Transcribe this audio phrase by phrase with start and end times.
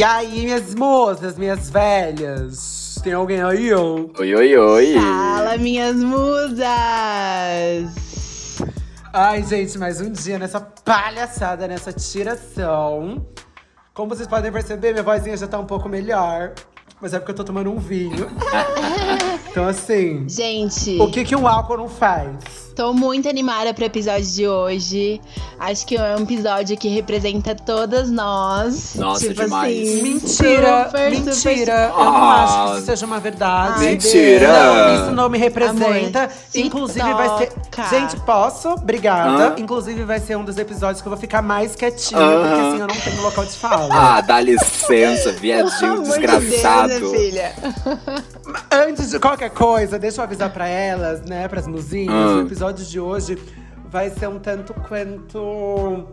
[0.00, 2.98] E aí, minhas moças, minhas velhas?
[3.04, 4.06] Tem alguém aí, ó?
[4.18, 4.94] Oi, oi, oi.
[4.94, 6.64] Fala, minhas musas!
[9.12, 13.26] Ai, gente, mais um dia nessa palhaçada, nessa tiração.
[13.92, 16.54] Como vocês podem perceber, minha vozinha já tá um pouco melhor.
[16.98, 18.26] Mas é porque eu tô tomando um vinho.
[19.52, 20.26] então, assim.
[20.26, 20.98] Gente.
[20.98, 22.69] O que, que o álcool não faz?
[22.74, 25.20] Tô muito animada pro episódio de hoje.
[25.58, 28.94] Acho que é um episódio que representa todas nós.
[28.94, 29.76] Nossa, tipo demais.
[29.88, 31.32] Assim, Mentira, super, mentira.
[31.34, 32.44] super- Eu não Ah.
[32.44, 33.84] acho que isso seja uma verdade.
[33.84, 34.48] Ai, Mentira.
[34.48, 36.20] Não, isso não me representa.
[36.20, 37.52] Amor, Inclusive vai ser.
[37.90, 38.68] Gente, posso?
[38.70, 39.48] Obrigada.
[39.48, 39.54] Hã?
[39.58, 42.86] Inclusive vai ser um dos episódios que eu vou ficar mais quietinha, porque assim eu
[42.86, 43.88] não tenho local de fala.
[43.92, 46.88] Ah, dá licença, viadinho de desgraçado.
[46.88, 47.52] Deus, né, filha?
[48.72, 52.44] Antes de qualquer coisa, deixa eu avisar pra elas, né, pras musinhas, Ah.
[52.60, 53.38] O episódio de hoje
[53.90, 56.04] vai ser um tanto quanto.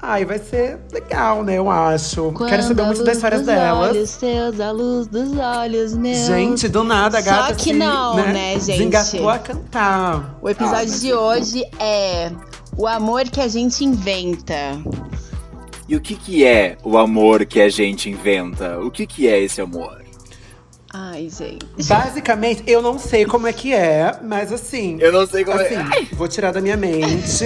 [0.00, 1.58] Ai, vai ser legal, né?
[1.58, 2.32] Eu acho.
[2.32, 3.90] Quero saber Quando muito das histórias dos delas.
[3.90, 6.16] Olhos seus, a luz dos olhos meus.
[6.26, 8.88] Gente, do nada, a Só gata que se, não, né, gente?
[8.88, 10.38] Desengatou a cantar.
[10.40, 12.30] O episódio Ah, de eu- hoje é
[12.74, 14.54] o amor que a gente inventa.
[15.86, 18.78] E o que que é o amor que a gente inventa?
[18.80, 20.05] O que que é esse amor?
[20.94, 21.66] Ai, gente.
[21.88, 24.96] Basicamente, eu não sei como é que é, mas assim.
[25.00, 26.14] Eu não sei como Assim, é.
[26.14, 27.44] vou tirar da minha mente.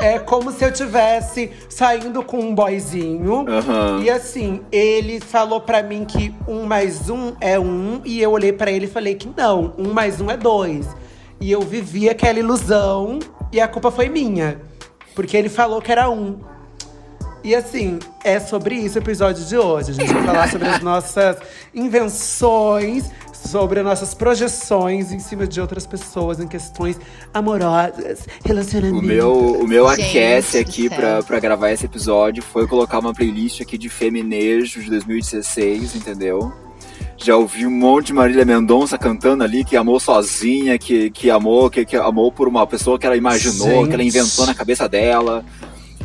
[0.00, 3.46] é como se eu tivesse saindo com um boyzinho.
[3.48, 4.02] Aham.
[4.02, 8.00] E assim, ele falou pra mim que um mais um é um.
[8.04, 10.86] E eu olhei pra ele e falei que não, um mais um é dois.
[11.40, 13.18] E eu vivi aquela ilusão
[13.52, 14.60] e a culpa foi minha.
[15.14, 16.38] Porque ele falou que era um.
[17.44, 19.90] E assim, é sobre isso o episódio de hoje.
[19.90, 21.36] A gente vai falar sobre as nossas
[21.74, 26.98] invenções, sobre as nossas projeções em cima de outras pessoas em questões
[27.34, 28.98] amorosas, relacionamentos.
[28.98, 33.12] O meu, o meu Gente aquece aqui pra, pra gravar esse episódio foi colocar uma
[33.12, 36.50] playlist aqui de Feminejo de 2016, entendeu?
[37.18, 41.68] Já ouvi um monte de Marília Mendonça cantando ali, que amou sozinha, que, que amou,
[41.68, 43.88] que, que amou por uma pessoa que ela imaginou, Gente.
[43.88, 45.44] que ela inventou na cabeça dela.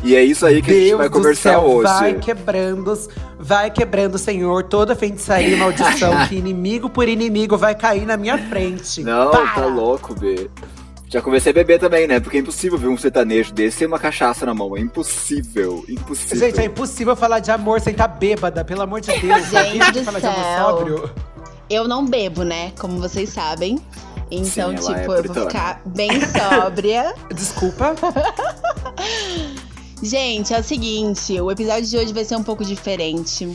[0.02, 1.92] E é isso aí que a gente Deus vai do conversar céu, hoje.
[1.92, 2.98] Vai quebrando,
[3.38, 8.38] vai quebrando, Senhor, toda feitiçaria e maldição, que inimigo por inimigo vai cair na minha
[8.38, 9.02] frente.
[9.02, 9.54] Não, Para!
[9.54, 10.50] tá louco, B.
[11.08, 12.20] Já comecei a beber também, né?
[12.20, 14.76] Porque é impossível ver um sertanejo desse sem uma cachaça na mão.
[14.76, 16.38] É impossível, impossível.
[16.38, 19.48] Gente, é impossível falar de amor sem estar bêbada, pelo amor de Deus.
[19.48, 20.64] Gente pode do falar de amor céu.
[20.64, 21.10] sóbrio?
[21.68, 22.72] Eu não bebo, né?
[22.78, 23.80] Como vocês sabem.
[24.30, 27.12] Então, Sim, tipo, é eu vou ficar bem sóbria.
[27.34, 27.96] Desculpa.
[30.02, 33.48] Gente, é o seguinte, o episódio de hoje vai ser um pouco diferente.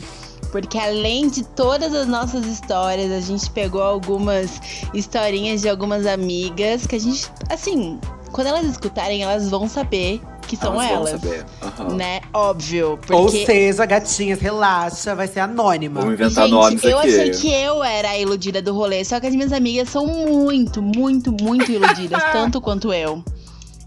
[0.52, 4.60] Porque além de todas as nossas histórias, a gente pegou algumas
[4.94, 7.98] historinhas de algumas amigas que a gente, assim,
[8.30, 11.10] quando elas escutarem, elas vão saber que são Elas vão elas.
[11.20, 11.44] saber.
[11.60, 11.94] Aham.
[11.96, 12.20] Né?
[12.32, 12.96] Óbvio.
[12.98, 16.00] Porque Ou seja, gatinhas, relaxa, vai ser anônima.
[16.00, 17.08] Vamos inventar Gente, nomes eu aqui.
[17.08, 20.80] achei que eu era a iludida do rolê, só que as minhas amigas são muito,
[20.80, 23.24] muito, muito iludidas, tanto quanto eu.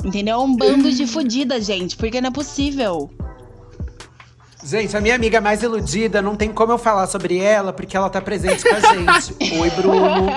[0.04, 0.36] Entendeu?
[0.36, 3.10] É um bando de fudidas, gente, porque não é possível.
[4.62, 8.10] Gente, a minha amiga mais iludida, não tem como eu falar sobre ela, porque ela
[8.10, 9.34] tá presente com a gente.
[9.58, 10.28] Oi, Bruno.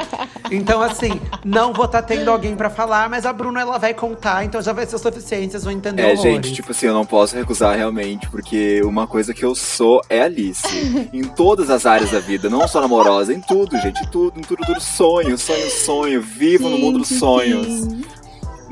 [0.48, 4.44] Então, assim, não vou estar tendo alguém pra falar, mas a Bruna, ela vai contar,
[4.44, 6.22] então já vai ser o suficiente, vocês vão entender É, horrores.
[6.22, 10.22] gente, tipo assim, eu não posso recusar realmente, porque uma coisa que eu sou é
[10.22, 10.62] Alice.
[11.12, 14.42] em todas as áreas da vida, não só namorosa, em tudo, gente, em tudo, em
[14.42, 14.80] tudo, tudo.
[14.80, 16.22] Sonho, sonho, sonho.
[16.22, 17.66] Vivo no mundo dos Gente, sonhos.
[17.66, 18.04] sim.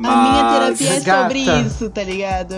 [0.00, 0.11] Mas.
[0.11, 1.22] A minha terapia é Gata.
[1.22, 2.55] sobre isso, tá ligado?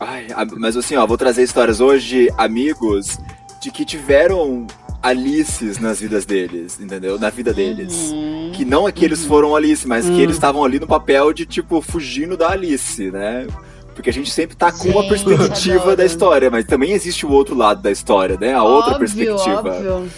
[0.00, 3.18] Ai, mas assim, ó, vou trazer histórias hoje, amigos,
[3.60, 4.66] de que tiveram
[5.02, 7.18] Alices nas vidas deles, entendeu?
[7.18, 8.10] Na vida deles.
[8.10, 8.50] Uhum.
[8.52, 11.46] Que não é que eles foram Alice, mas que eles estavam ali no papel de,
[11.46, 13.46] tipo, fugindo da Alice, né?
[13.94, 15.96] Porque a gente sempre tá com uma perspectiva adoro.
[15.96, 18.54] da história, mas também existe o outro lado da história, né?
[18.54, 19.70] A outra Óbvio, perspectiva.
[19.70, 20.10] Óbvio.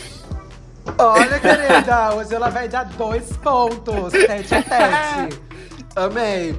[0.99, 5.41] Olha, querida, hoje ela vai dar dois pontos, tete a tete.
[5.97, 6.59] Amei.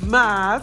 [0.00, 0.62] Mas,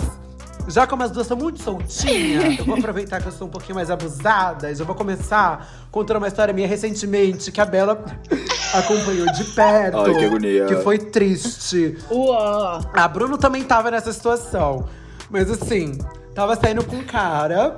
[0.67, 3.75] já como as duas são muito soltinhas, eu vou aproveitar que eu sou um pouquinho
[3.75, 4.71] mais abusada.
[4.71, 8.03] e já vou começar contando uma história minha recentemente, que a Bela
[8.73, 9.97] acompanhou de perto.
[9.97, 10.65] Ai, que agonia.
[10.65, 11.97] Que foi triste.
[12.11, 12.81] Uó.
[12.93, 14.85] A Bruno também tava nessa situação.
[15.29, 15.97] Mas assim,
[16.33, 17.77] tava saindo com um cara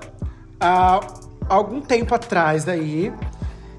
[0.60, 1.00] há
[1.48, 3.14] algum tempo atrás aí.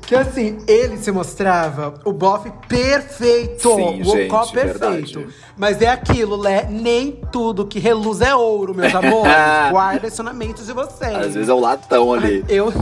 [0.07, 3.75] Que assim, ele se mostrava o bofe perfeito.
[3.75, 5.21] Sim, o gente, cocó perfeito.
[5.21, 5.29] verdade.
[5.57, 9.33] Mas é aquilo, Lé, nem tudo que reluz é ouro, meus amores.
[9.71, 11.17] Guarda isso na mente de vocês.
[11.17, 12.45] Às vezes é o latão ali.
[12.49, 12.73] Eu.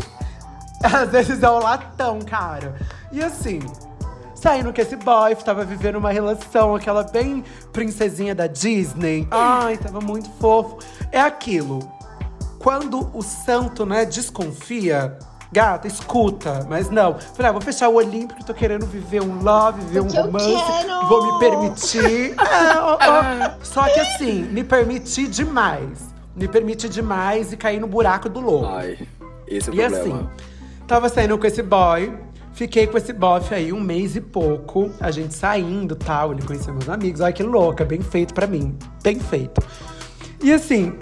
[0.83, 2.75] Às vezes é o latão, cara.
[3.13, 3.61] E assim,
[4.35, 9.29] saindo com esse boy, tava vivendo uma relação, aquela bem princesinha da Disney.
[9.31, 10.79] Ai, tava muito fofo.
[11.13, 11.81] É aquilo.
[12.59, 15.19] Quando o santo, né, desconfia,
[15.53, 17.19] Gata, escuta, mas não.
[17.19, 20.21] Falei, ah, vou fechar o olhinho porque tô querendo viver um love, viver Porque um
[20.21, 20.47] eu romance.
[20.47, 21.09] quero!
[21.09, 22.35] Vou me permitir.
[22.81, 22.99] Ó.
[23.63, 26.09] Só que assim, me permitir demais.
[26.37, 28.67] Me permitir demais e cair no buraco do louco.
[28.67, 28.97] Ai,
[29.49, 29.99] esse é o E problema.
[30.21, 30.29] assim,
[30.87, 32.15] tava saindo com esse boy,
[32.53, 36.73] fiquei com esse bofe aí um mês e pouco, a gente saindo tal, ele conheceu
[36.73, 39.61] meus amigos, olha que louca, bem feito pra mim, bem feito.
[40.43, 40.95] E assim,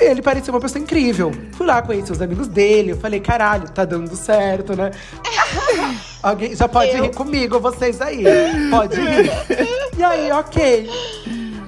[0.00, 1.32] ele parecia uma pessoa incrível.
[1.52, 4.90] Fui lá conhecer os amigos dele, eu falei, caralho, tá dando certo, né?
[6.22, 7.04] Alguém já pode Eu.
[7.04, 8.24] rir comigo, vocês aí.
[8.70, 9.30] Pode rir.
[9.98, 10.90] E aí, ok.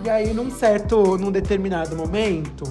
[0.04, 2.64] E aí, num certo, num determinado momento,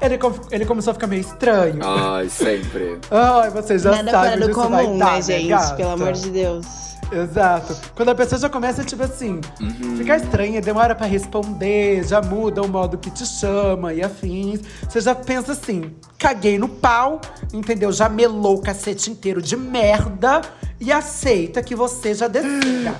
[0.00, 0.16] ele,
[0.52, 1.80] ele começou a ficar meio estranho.
[1.84, 2.98] Ai, sempre.
[3.10, 5.48] Ai, você já Nada sabe fora do isso vai comum, dar, né, gente?
[5.48, 5.74] gata?
[5.74, 6.91] Pelo amor de Deus.
[7.22, 7.76] Exato.
[7.94, 9.96] Quando a pessoa já começa, tipo assim, Uhum.
[9.96, 14.60] ficar estranha, demora pra responder, já muda o modo que te chama e afins.
[14.88, 17.20] Você já pensa assim, caguei no pau,
[17.52, 17.92] entendeu?
[17.92, 20.40] Já melou o cacete inteiro de merda
[20.80, 22.94] e aceita que você já decida.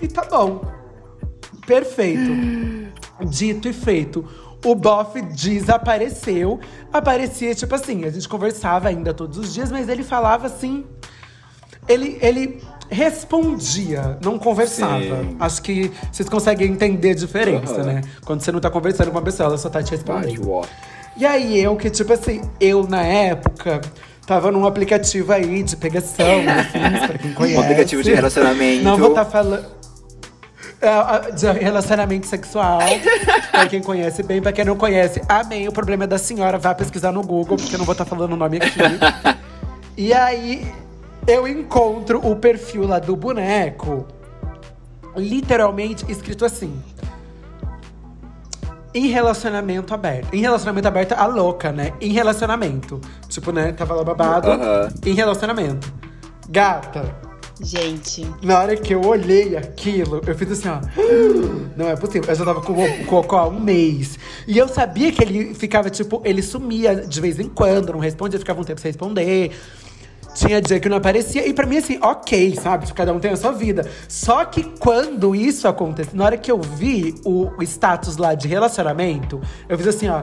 [0.00, 0.64] e tá bom.
[1.66, 2.30] Perfeito.
[3.24, 4.24] Dito e feito.
[4.64, 6.60] O bofe desapareceu.
[6.92, 10.84] Aparecia, tipo assim, a gente conversava ainda todos os dias, mas ele falava assim.
[11.88, 12.62] Ele, ele
[12.92, 15.00] respondia, não conversava.
[15.00, 15.36] Sim.
[15.40, 17.84] Acho que vocês conseguem entender a diferença, Aham.
[17.84, 18.00] né?
[18.24, 20.66] Quando você não tá conversando com uma pessoa, ela só tá te respondendo.
[21.16, 23.80] E aí eu que, tipo assim, eu na época
[24.26, 27.58] tava num aplicativo aí de pegação, afins, pra quem conhece.
[27.58, 28.84] Um aplicativo de relacionamento.
[28.84, 29.82] Não vou estar falando.
[30.80, 32.80] É, de relacionamento sexual.
[33.50, 35.68] pra quem conhece bem, pra quem não conhece, amém.
[35.68, 38.32] O problema é da senhora, vá pesquisar no Google, porque eu não vou estar falando
[38.32, 38.80] o nome aqui.
[39.96, 40.66] e aí
[41.26, 44.06] eu encontro o perfil lá do boneco,
[45.16, 46.80] literalmente escrito assim.
[48.94, 50.34] Em relacionamento aberto.
[50.34, 51.94] Em relacionamento aberto, a louca, né?
[52.00, 53.00] Em relacionamento.
[53.26, 53.72] Tipo, né?
[53.72, 54.50] Tava lá babado.
[54.50, 54.92] Aham.
[55.06, 55.90] Em relacionamento.
[56.50, 57.14] Gata,
[57.62, 58.26] Gente.
[58.42, 60.80] na hora que eu olhei aquilo, eu fiz assim, ó.
[61.76, 62.28] Não é possível.
[62.28, 64.18] Eu já tava com o Cocó há um mês.
[64.46, 68.38] E eu sabia que ele ficava, tipo, ele sumia de vez em quando, não respondia,
[68.38, 69.52] ficava um tempo sem responder.
[70.34, 71.46] Tinha dia que não aparecia.
[71.46, 72.86] E pra mim, assim, ok, sabe?
[72.86, 73.88] Tipo, Cada um tem a sua vida.
[74.08, 78.48] Só que quando isso aconteceu, na hora que eu vi o, o status lá de
[78.48, 80.22] relacionamento, eu fiz assim, ó.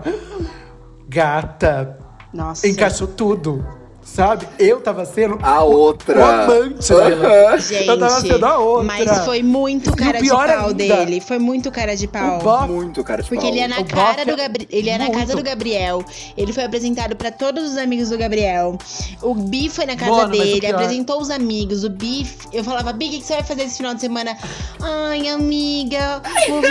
[1.07, 1.97] Gata,
[2.33, 2.67] Nossa.
[2.67, 3.65] encaixou tudo.
[4.13, 4.47] Sabe?
[4.57, 6.19] Eu tava sendo A outra.
[6.19, 7.49] o amante dela.
[7.51, 7.59] Aham.
[7.59, 8.83] Gente, Eu tava sendo a outra.
[8.83, 11.21] mas foi muito cara de pau ainda, dele.
[11.21, 12.39] Foi muito cara de pau.
[12.39, 13.49] O bofe Muito cara de Porque pau.
[13.51, 14.67] ele ia na O cara bofe do é Gabriel.
[14.71, 15.19] Ele ia na muito.
[15.19, 16.03] casa do Gabriel.
[16.35, 18.77] Ele foi apresentado pra todos os amigos do Gabriel.
[19.21, 21.83] O Bi foi na casa Mano, dele, apresentou os amigos.
[21.83, 24.35] O Bi, eu falava, Bi, o que você vai fazer esse final de semana?
[24.81, 26.61] Ai, amiga, o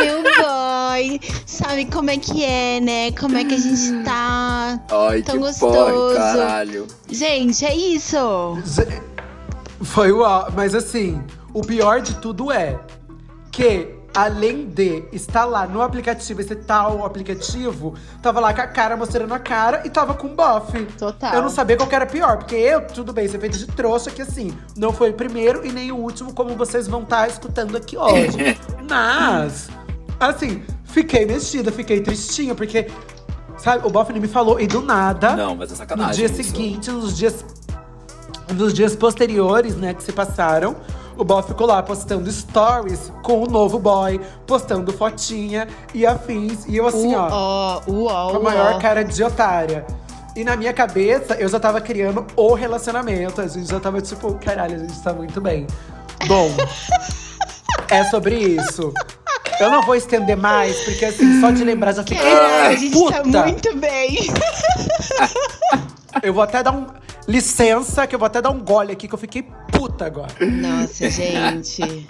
[0.42, 1.20] boy.
[1.46, 3.12] Sabe como é que é, né?
[3.12, 4.80] Como é que a gente tá.
[4.90, 5.72] Ai, Tão que gostoso.
[5.72, 6.86] porra, caralho.
[7.10, 7.27] Gente,
[7.66, 8.58] é isso.
[9.82, 10.22] Foi o
[10.54, 11.22] mas assim,
[11.52, 12.80] o pior de tudo é
[13.50, 18.96] que além de estar lá no aplicativo, esse tal aplicativo, tava lá com a cara
[18.96, 20.86] mostrando a cara e tava com bofe.
[20.98, 21.34] Total.
[21.34, 24.10] Eu não sabia qual que era pior, porque eu, tudo bem, ser feito de trouxa,
[24.10, 27.76] que assim, não foi o primeiro e nem o último, como vocês vão estar escutando
[27.76, 28.58] aqui hoje.
[28.88, 29.68] Mas,
[30.18, 32.88] assim, fiquei mexida, fiquei tristinha, porque,
[33.58, 35.36] sabe, o bofe me falou e do nada.
[35.36, 36.50] Não, mas é sacanagem No dia isso.
[36.52, 37.44] seguinte, nos dias,
[38.54, 40.76] nos dias posteriores, né, que se passaram,
[41.16, 46.64] o boy ficou lá postando stories com o novo boy, postando fotinha e afins.
[46.66, 49.84] E eu assim, ó, ó, o ó, com a maior cara de otária.
[50.36, 53.40] E na minha cabeça, eu já tava criando o relacionamento.
[53.40, 55.66] A gente já tava tipo, caralho, a gente tá muito bem.
[56.28, 56.48] Bom,
[57.88, 58.92] é sobre isso.
[59.60, 62.92] Eu não vou estender mais, porque assim, só de lembrar já fiquei Caralho, a gente
[62.92, 63.22] puta.
[63.22, 64.18] tá muito bem.
[66.22, 66.86] Eu vou até dar um.
[67.26, 70.32] Licença, que eu vou até dar um gole aqui, que eu fiquei puta agora.
[70.40, 72.08] Nossa, gente.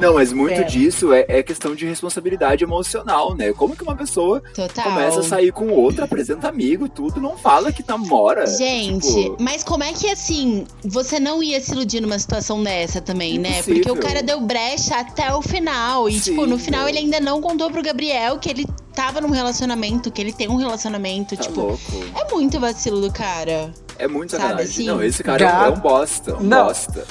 [0.00, 0.62] Não, mas muito É.
[0.64, 3.52] disso é, é questão de responsabilidade emocional, né?
[3.52, 4.84] Como que uma pessoa Total.
[4.84, 8.46] começa a sair com outra, apresenta amigo, tudo, não fala que namora.
[8.46, 13.00] Gente, Tipo, mas como é que assim, você não ia se iludir numa situação dessa
[13.00, 13.54] também, né?
[13.60, 13.82] Impossível.
[13.82, 16.08] Porque o cara deu brecha até o final.
[16.08, 16.90] E, Sim, tipo, no final meu.
[16.90, 20.56] ele ainda não contou pro Gabriel que ele tava num relacionamento, que ele tem um
[20.56, 21.34] relacionamento.
[21.36, 21.80] tá tipo, louco.
[22.14, 23.72] é muito vacilo do cara.
[23.98, 24.70] É muito sabe, sacanagem.
[24.70, 24.86] assim?
[24.86, 25.80] Não, esse cara é um- é um Gato.
[25.80, 26.36] bosta.
[26.36, 26.66] Um Não.
[26.66, 27.04] bosta.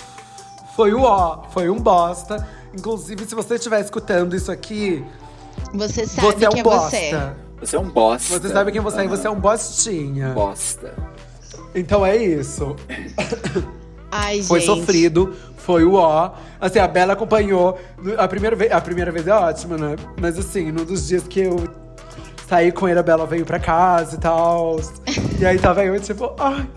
[0.77, 2.48] Foi o ó, foi um bosta.
[2.74, 5.03] Inclusive, se você estiver escutando isso aqui,
[5.74, 6.89] Você sabe você é um é bosta.
[6.98, 7.31] você.
[7.60, 8.39] Você é um bosta.
[8.39, 10.29] Você sabe quem você é e você é um bostinha.
[10.34, 10.93] Bosta.
[11.74, 12.75] Então é isso.
[14.12, 14.67] Ai, Foi gente.
[14.79, 16.34] sofrido, foi o ó.
[16.62, 17.79] Assim, a Bela acompanhou.
[18.15, 19.96] A primeira, vez, a primeira vez é ótima, né?
[20.22, 21.67] Mas assim, num dos dias que eu
[22.48, 24.79] saí com ele, a Bela veio pra casa e tal.
[25.39, 26.67] E aí tava eu, tipo, ai,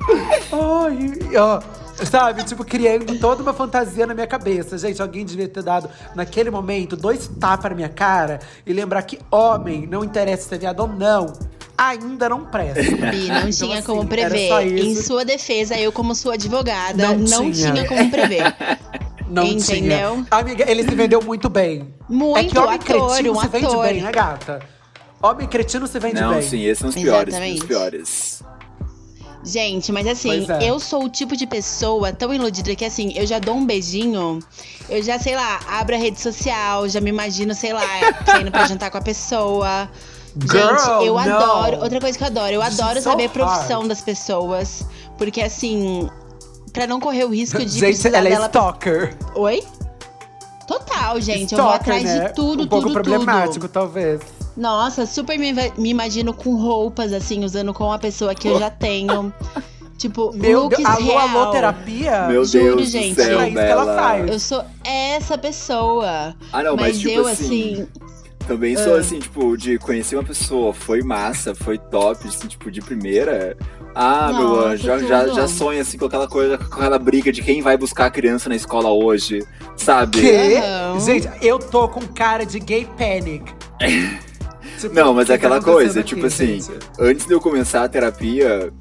[0.52, 1.60] ai, ó.
[2.08, 4.78] Sabe, tipo, criando toda uma fantasia na minha cabeça.
[4.78, 9.18] Gente, alguém devia ter dado, naquele momento, dois tapas na minha cara e lembrar que
[9.30, 11.32] homem, não interessa se é viado ou não,
[11.76, 12.82] ainda não presta.
[13.10, 14.50] Bi, não Então, tinha assim, como prever.
[14.78, 17.72] Em sua defesa, eu, como sua advogada, Não não, tinha.
[17.72, 17.86] tinha.
[17.88, 18.42] como prever.
[19.30, 20.14] Não Entendeu?
[20.16, 20.26] tinha.
[20.28, 21.94] Amiga, ele se vendeu muito bem.
[22.08, 23.86] Muito, é que homem ator, cretino um se vende ator.
[23.86, 24.60] bem, né, gata?
[25.22, 26.42] Homem cretino se vende Não, bem.
[26.42, 27.60] sim, esses são os piores, Exatamente.
[27.60, 28.42] os piores.
[29.42, 30.68] Gente, mas assim, é.
[30.68, 34.38] eu sou o tipo de pessoa tão iludida que assim, eu já dou um beijinho,
[34.88, 37.82] eu já, sei lá, abro a rede social, já me imagino, sei lá,
[38.26, 39.88] saindo pra jantar com a pessoa.
[40.40, 41.18] Girl, Gente, eu no.
[41.18, 41.80] adoro.
[41.82, 43.88] Outra coisa que eu adoro, eu adoro so saber a profissão hard.
[43.88, 44.86] das pessoas.
[45.18, 46.08] Porque assim,
[46.72, 48.46] pra não correr o risco de Gente, ela é dela.
[48.46, 49.16] stalker.
[49.34, 49.64] Oi?
[50.66, 51.52] Total, gente.
[51.52, 52.28] eu vou Stalker, atrás né?
[52.28, 53.72] de tudo, um pouco tudo, problemático, tudo.
[53.72, 54.20] talvez.
[54.56, 58.70] Nossa, super me, me imagino com roupas, assim, usando com a pessoa que eu já
[58.70, 59.32] tenho.
[60.00, 61.18] Tipo, Meu looks Deus, alô, real.
[61.28, 62.26] alô, terapia?
[62.26, 63.16] Meu Juro, Deus gente.
[63.16, 64.30] do céu, É isso que ela faz.
[64.30, 66.34] Eu sou essa pessoa.
[66.50, 67.88] Ah, não, mas, mas tipo eu, assim, assim,
[68.48, 68.98] Também sou Ah.
[68.98, 73.58] assim, tipo, de conhecer uma pessoa, foi massa, foi top, assim, tipo, de primeira.
[73.94, 77.30] Ah, meu Nossa, anjo, já, já, já sonha assim com aquela coisa, com aquela briga
[77.30, 80.18] de quem vai buscar a criança na escola hoje, sabe?
[80.22, 81.00] Que?
[81.04, 83.52] Gente, eu tô com cara de gay panic.
[84.80, 86.70] Tipo, Não, mas é aquela coisa, tipo aqui, assim, gente?
[86.98, 88.72] antes de eu começar a terapia,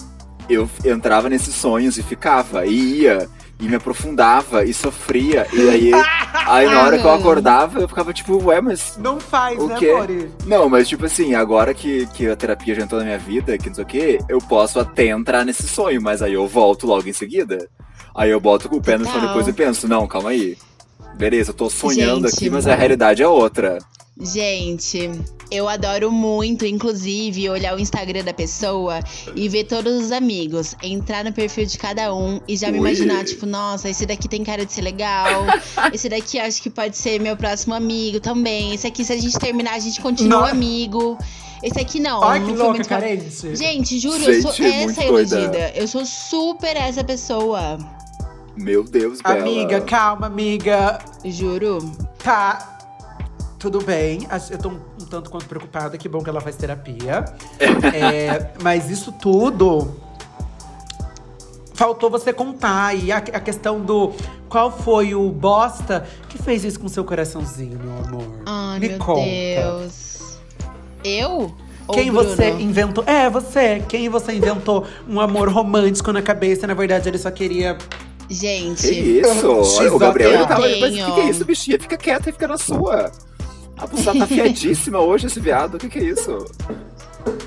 [0.50, 3.30] eu entrava nesses sonhos e ficava, e ia,
[3.60, 5.92] e me aprofundava, e sofria, e aí,
[6.48, 9.76] aí na hora que eu acordava, eu ficava tipo, ué, mas Não faz, O né,
[9.78, 9.94] quê?
[9.94, 10.32] Mori?
[10.46, 13.68] Não, mas tipo assim, agora que, que a terapia já entrou na minha vida, que
[13.68, 17.08] não sei o que, eu posso até entrar nesse sonho, mas aí eu volto logo
[17.08, 17.68] em seguida.
[18.16, 20.58] Aí eu boto o pé no chão depois e penso, não, calma aí.
[21.20, 23.78] Beleza, eu tô sonhando Gente, aqui, mas a realidade é outra.
[24.22, 25.12] Gente,
[25.52, 29.02] eu adoro muito, inclusive, olhar o Instagram da pessoa
[29.36, 32.88] e ver todos os amigos, entrar no perfil de cada um e já me Ui.
[32.88, 35.44] imaginar, tipo, nossa, esse daqui tem cara de ser legal,
[35.94, 39.38] esse daqui acho que pode ser meu próximo amigo também, esse aqui, se a gente
[39.38, 40.52] terminar, a gente continua Nossa.
[40.54, 41.18] amigo.
[41.62, 42.24] Esse aqui não.
[42.24, 43.56] Ai, que louca, muito- carente.
[43.58, 45.40] Gente, juro, eu sou Gente, muito essa doida.
[45.42, 45.72] iludida.
[45.76, 47.78] Eu sou super essa pessoa.
[48.60, 49.40] Meu Deus, Bela.
[49.40, 51.00] Amiga, calma, amiga.
[51.26, 51.80] Juro.
[52.24, 52.78] Tá.
[53.58, 54.26] Tudo bem.
[54.30, 55.98] Acho- Eu tô um, um tanto quanto preocupada.
[55.98, 57.26] Que bom que ela faz terapia.
[57.94, 59.94] É, mas isso tudo.
[61.74, 62.94] Faltou você contar.
[62.96, 64.12] E a, a questão do.
[64.50, 68.28] Qual foi o bosta que fez isso com seu coraçãozinho, meu amor?
[68.46, 69.22] Ai, Me meu conta.
[69.22, 70.40] Deus.
[71.04, 71.54] Eu?
[71.88, 73.04] Ou Quem você inventou?
[73.08, 73.82] É, você.
[73.88, 76.68] Quem você inventou um amor romântico na cabeça?
[76.68, 77.78] Na verdade, ele só queria.
[78.30, 78.88] Gente.
[78.88, 79.64] Que isso?
[79.66, 80.62] X o Gabriel ele tava.
[80.62, 81.80] Mas o que, que é isso, bichinha?
[81.80, 83.12] Fica quieta e fica na sua.
[83.78, 85.76] A pessoa tá fiadíssima hoje, esse viado.
[85.76, 86.46] O que, que é isso?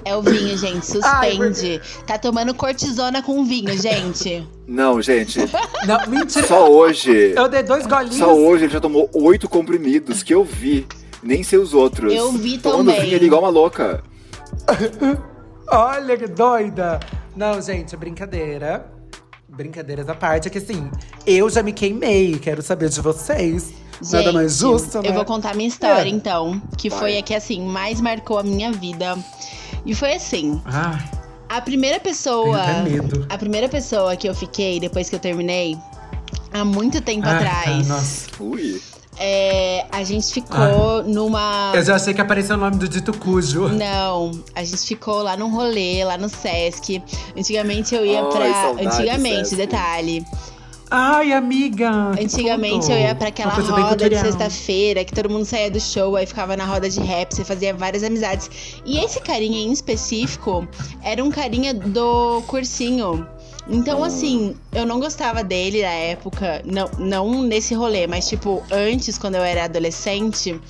[0.04, 0.98] É o vinho, gente.
[1.02, 1.80] Ai, Suspende.
[2.06, 4.46] Tá tomando cortisona com vinho, gente.
[4.66, 5.38] Não, gente.
[5.86, 6.46] Não, mentira.
[6.46, 7.32] Só hoje.
[7.36, 8.16] Eu dei dois golinhos.
[8.16, 10.86] Só hoje ele já tomou oito comprimidos que eu vi.
[11.22, 12.12] Nem sei os outros.
[12.12, 13.02] Eu vi Tomando também.
[13.02, 14.02] vinho ali igual uma louca.
[15.70, 17.00] Olha que doida!
[17.34, 18.92] Não, gente, é brincadeira.
[19.56, 20.90] Brincadeiras à parte, é que assim,
[21.26, 23.74] eu já me queimei, quero saber de vocês.
[24.10, 25.10] Nada Gente, mais justo, né?
[25.10, 26.12] Eu vou contar minha história, É.
[26.12, 26.60] então.
[26.76, 26.98] Que Vai.
[26.98, 29.16] foi a que, assim, mais marcou a minha vida.
[29.84, 30.60] E foi assim.
[30.64, 30.98] Ai,
[31.48, 32.82] A primeira pessoa.
[32.82, 33.26] medo.
[33.28, 35.76] A primeira pessoa que eu fiquei depois que eu terminei,
[36.52, 38.28] há muito tempo Ai, atrás, tá, nossa.
[38.40, 38.80] Ui.
[39.24, 41.72] É, a gente ficou numa.
[41.74, 43.68] Eu já achei que apareceu o nome do dito cujo.
[43.68, 47.00] Não, a gente ficou lá num rolê, lá no Sesc.
[47.36, 48.52] Antigamente eu ia Ai, pra.
[48.52, 49.56] saudade, Antigamente, Sesc.
[49.56, 50.24] detalhe.
[50.90, 51.88] Ai, amiga!
[52.20, 52.92] Antigamente tudo.
[52.92, 56.54] eu ia pra aquela roda de sexta-feira, que todo mundo saía do show, aí ficava
[56.54, 58.50] na roda de rap, você fazia várias amizades.
[58.84, 60.68] E esse carinha em específico
[61.02, 63.26] era um carinha do cursinho.
[63.68, 69.16] Então, assim, eu não gostava dele na época, não, não nesse rolê, mas tipo, antes,
[69.18, 70.60] quando eu era adolescente.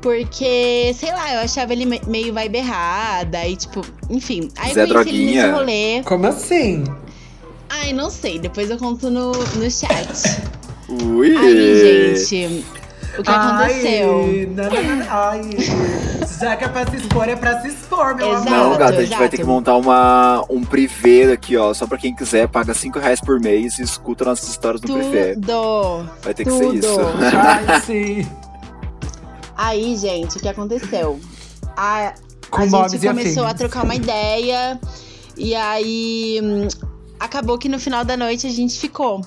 [0.00, 4.50] Porque, sei lá, eu achava ele me- meio vibe errada e, tipo, enfim.
[4.56, 5.42] Aí Zé eu conheci ele Droguinha.
[5.46, 6.02] nesse rolê.
[6.02, 6.84] Como assim?
[7.68, 10.08] Ai, não sei, depois eu conto no, no chat.
[10.88, 11.36] Ui.
[11.36, 12.64] Aí, gente,
[13.18, 14.24] o que aconteceu?
[14.24, 15.42] Ai, não, não, não, ai.
[16.40, 18.50] Já que é pra se expor, é pra se expor, meu Exato.
[18.50, 18.78] Não, amor.
[18.78, 19.36] gata, a gente vai ter exato.
[19.36, 21.72] que montar uma, um privê aqui, ó.
[21.72, 25.34] Só pra quem quiser, paga 5 reais por mês e escuta nossas histórias no privê.
[25.34, 26.10] Tudo.
[26.22, 26.74] Vai ter que ser tudo.
[26.76, 26.96] isso.
[27.68, 28.28] Ai, sim.
[29.56, 31.20] Aí, gente, o que aconteceu?
[31.76, 32.14] A,
[32.50, 34.80] Com a gente começou a trocar uma ideia.
[35.36, 36.66] E aí, hum,
[37.20, 39.20] acabou que no final da noite a gente ficou.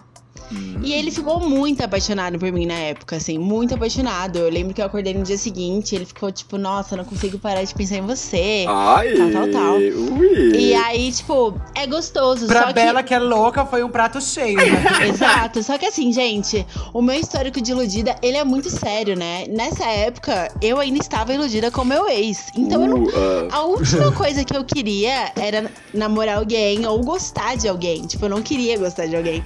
[0.84, 4.38] E ele ficou muito apaixonado por mim na época, assim, muito apaixonado.
[4.38, 7.64] Eu lembro que eu acordei no dia seguinte, ele ficou tipo, nossa, não consigo parar
[7.64, 8.66] de pensar em você.
[8.68, 9.76] Ai, Tal, tal, tal.
[9.76, 10.52] Ui.
[10.56, 12.48] E aí, tipo, é gostoso.
[12.48, 13.14] Pra só Bela, que...
[13.14, 15.08] é louca, foi um prato cheio, né?
[15.08, 15.64] Exato.
[15.64, 19.46] Só que assim, gente, o meu histórico de iludida, ele é muito sério, né?
[19.48, 22.48] Nessa época, eu ainda estava iludida com meu ex.
[22.56, 23.04] Então eu não.
[23.04, 23.58] Uh, ah.
[23.58, 28.06] A última coisa que eu queria era namorar alguém ou gostar de alguém.
[28.06, 29.44] Tipo, eu não queria gostar de alguém.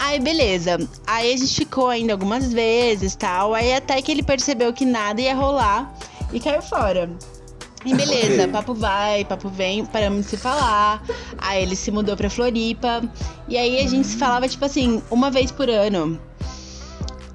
[0.00, 0.78] Aí, beleza.
[1.06, 3.52] Aí a gente ficou ainda algumas vezes tal.
[3.54, 5.94] Aí até que ele percebeu que nada ia rolar
[6.32, 7.10] e caiu fora.
[7.84, 11.02] E beleza, papo vai, papo vem, paramos de se falar.
[11.36, 13.02] Aí ele se mudou pra Floripa.
[13.46, 16.18] E aí a gente se falava, tipo assim, uma vez por ano.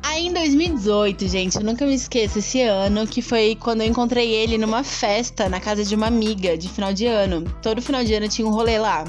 [0.01, 4.33] Aí em 2018, gente, eu nunca me esqueço esse ano, que foi quando eu encontrei
[4.33, 7.43] ele numa festa na casa de uma amiga de final de ano.
[7.61, 9.03] Todo final de ano tinha um rolê lá.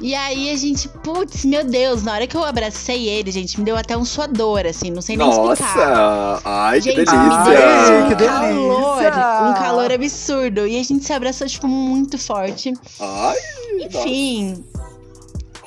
[0.00, 3.64] E aí a gente, putz, meu Deus, na hora que eu abracei ele, gente, me
[3.64, 5.76] deu até um suador, assim, não sei nem explicar.
[5.76, 6.42] Nossa!
[6.44, 7.20] Ai, que Gente, delícia!
[7.22, 9.50] Ai, um que calor, delícia!
[9.50, 10.66] um calor absurdo.
[10.66, 12.72] E a gente se abraçou, tipo, muito forte.
[13.00, 13.36] Ai,
[13.80, 14.64] Enfim.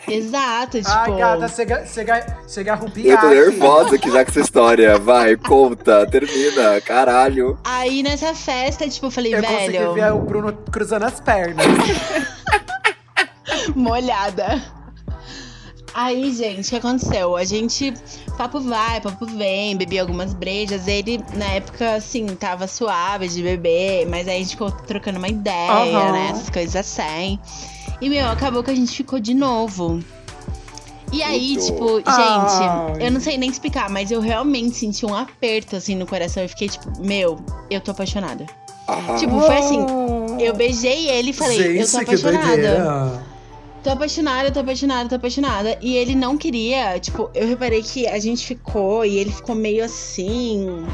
[0.09, 0.89] Exato, tipo.
[0.89, 4.97] Ai, gata, chega, chega, chega a eu tô nervosa aqui já com essa história.
[4.97, 7.57] Vai, conta, termina, caralho.
[7.63, 11.65] Aí nessa festa, tipo, eu falei, Eu consegui velho, ver o Bruno cruzando as pernas.
[13.77, 14.63] molhada.
[15.93, 17.35] Aí, gente, o que aconteceu?
[17.35, 17.91] A gente,
[18.37, 20.87] papo vai, papo vem, bebi algumas brejas.
[20.87, 25.27] Ele, na época, assim, tava suave de beber, mas aí a gente ficou trocando uma
[25.27, 26.11] ideia, Aham.
[26.11, 26.29] né?
[26.31, 27.39] Essas coisas assim.
[27.99, 29.99] E, meu, acabou que a gente ficou de novo.
[31.11, 31.65] E aí, Tudo.
[31.65, 33.07] tipo, gente, Ai.
[33.07, 36.43] eu não sei nem explicar, mas eu realmente senti um aperto, assim, no coração.
[36.43, 37.39] Eu fiquei, tipo, meu,
[37.71, 38.45] eu tô apaixonada.
[38.87, 39.85] Ah, Tipo, foi assim,
[40.39, 43.23] eu beijei ele e falei, eu tô Gente, que apaixonada.
[43.83, 45.77] Tô apaixonada, tô apaixonada, tô apaixonada.
[45.81, 49.83] E ele não queria, tipo, eu reparei que a gente ficou e ele ficou meio
[49.83, 50.85] assim,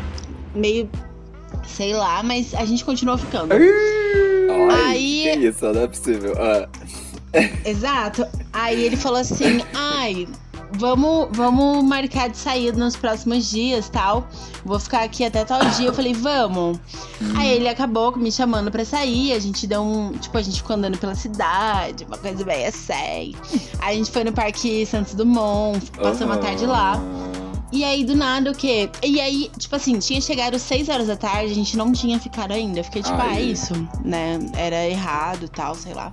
[0.54, 0.90] meio,
[1.66, 3.54] sei lá, mas a gente continuou ficando.
[4.72, 6.36] ai, aí- que isso, não é possível.
[6.38, 6.70] Ah,
[7.66, 8.28] Exato.
[8.52, 10.28] Aí ele falou assim, ai,
[10.74, 14.28] vamos, vamos marcar de sair nos próximos dias, tal.
[14.66, 15.88] Vou ficar aqui até tal dia.
[15.88, 16.80] Eu falei, vamos.
[17.38, 19.34] Aí ele acabou me chamando pra sair.
[19.34, 20.12] A gente deu um.
[20.14, 22.94] Tipo, a gente ficou andando pela cidade, uma coisa bem assim.
[22.94, 23.36] Aí
[23.80, 26.44] a gente foi no Parque Santos Dumont, passou uma aham.
[26.44, 27.02] tarde lá.
[27.72, 28.88] E aí, do nada, o quê?
[29.02, 32.52] E aí, tipo assim, tinha chegado 6 horas da tarde, a gente não tinha ficado
[32.52, 32.80] ainda.
[32.80, 33.42] Eu fiquei tipo, ah, é Ai.
[33.46, 33.74] isso,
[34.06, 34.40] né?
[34.56, 36.12] Era errado tal, sei lá.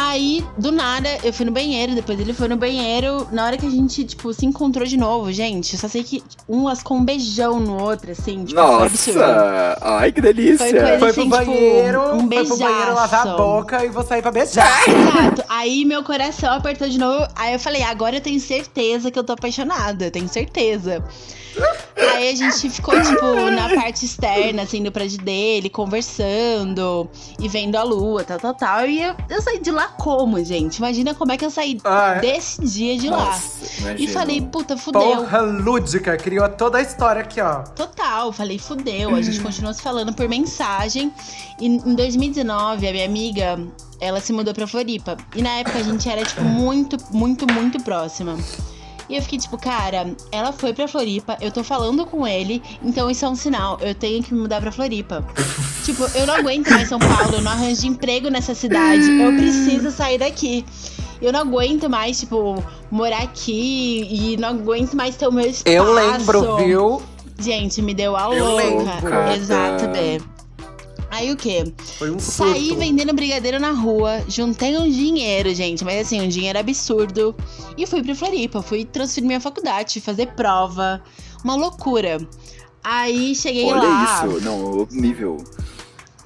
[0.00, 3.26] Aí, do nada, eu fui no banheiro, depois ele foi no banheiro.
[3.32, 6.22] Na hora que a gente, tipo, se encontrou de novo, gente, eu só sei que
[6.48, 8.60] um lascou um beijão no outro, assim, tipo.
[8.60, 9.76] Nossa!
[9.82, 10.58] Ai, que delícia!
[10.58, 13.88] Foi coisa- Foi pro Assim, tipo, banheiro, um foi pro banheiro lavar a boca e
[13.88, 14.68] vou sair pra beijar.
[14.88, 15.42] Exato.
[15.48, 17.26] Aí meu coração apertou de novo.
[17.34, 20.04] Aí eu falei, agora eu tenho certeza que eu tô apaixonada.
[20.04, 21.02] Eu tenho certeza.
[22.14, 27.08] Aí a gente ficou, tipo, na parte externa, assim, do prédio dele, conversando
[27.40, 28.86] e vendo a lua, tal, tal, tal.
[28.86, 30.76] E eu, eu saí de lá como, gente?
[30.76, 33.16] Imagina como é que eu saí Ah, desse dia de lá.
[33.26, 34.12] Nossa, E imagino.
[34.12, 35.00] falei, puta, fudeu.
[35.00, 37.62] Porra lúdica, criou toda a história aqui, ó.
[37.62, 39.14] Total, falei, fudeu.
[39.14, 41.12] A gente continuou se falando por mensagem.
[41.60, 43.58] E em 2019, a minha amiga,
[44.00, 45.16] ela se mudou pra Floripa.
[45.34, 48.36] E na época a gente era, tipo, muito, muito, muito próxima.
[49.08, 53.10] E eu fiquei tipo, cara, ela foi pra Floripa, eu tô falando com ele, então
[53.10, 55.24] isso é um sinal, eu tenho que me mudar pra Floripa.
[55.84, 59.90] tipo, eu não aguento mais São Paulo, eu não arranjo emprego nessa cidade, eu preciso
[59.90, 60.64] sair daqui.
[61.20, 65.74] Eu não aguento mais, tipo, morar aqui e não aguento mais ter o meu espaço.
[65.76, 67.02] Eu lembro, viu?
[67.40, 68.64] Gente, me deu a Eu louca.
[68.64, 69.32] lembro.
[69.34, 70.18] Exato, Bé.
[71.18, 71.64] Aí o quê?
[71.98, 72.18] Foi um.
[72.20, 77.34] Saí vendendo brigadeiro na rua, juntei um dinheiro, gente, mas assim, um dinheiro absurdo.
[77.76, 81.02] E fui pra Floripa, fui transferir minha faculdade, fazer prova.
[81.42, 82.18] Uma loucura.
[82.84, 84.26] Aí cheguei Olha lá.
[84.26, 85.38] isso, não, outro nível.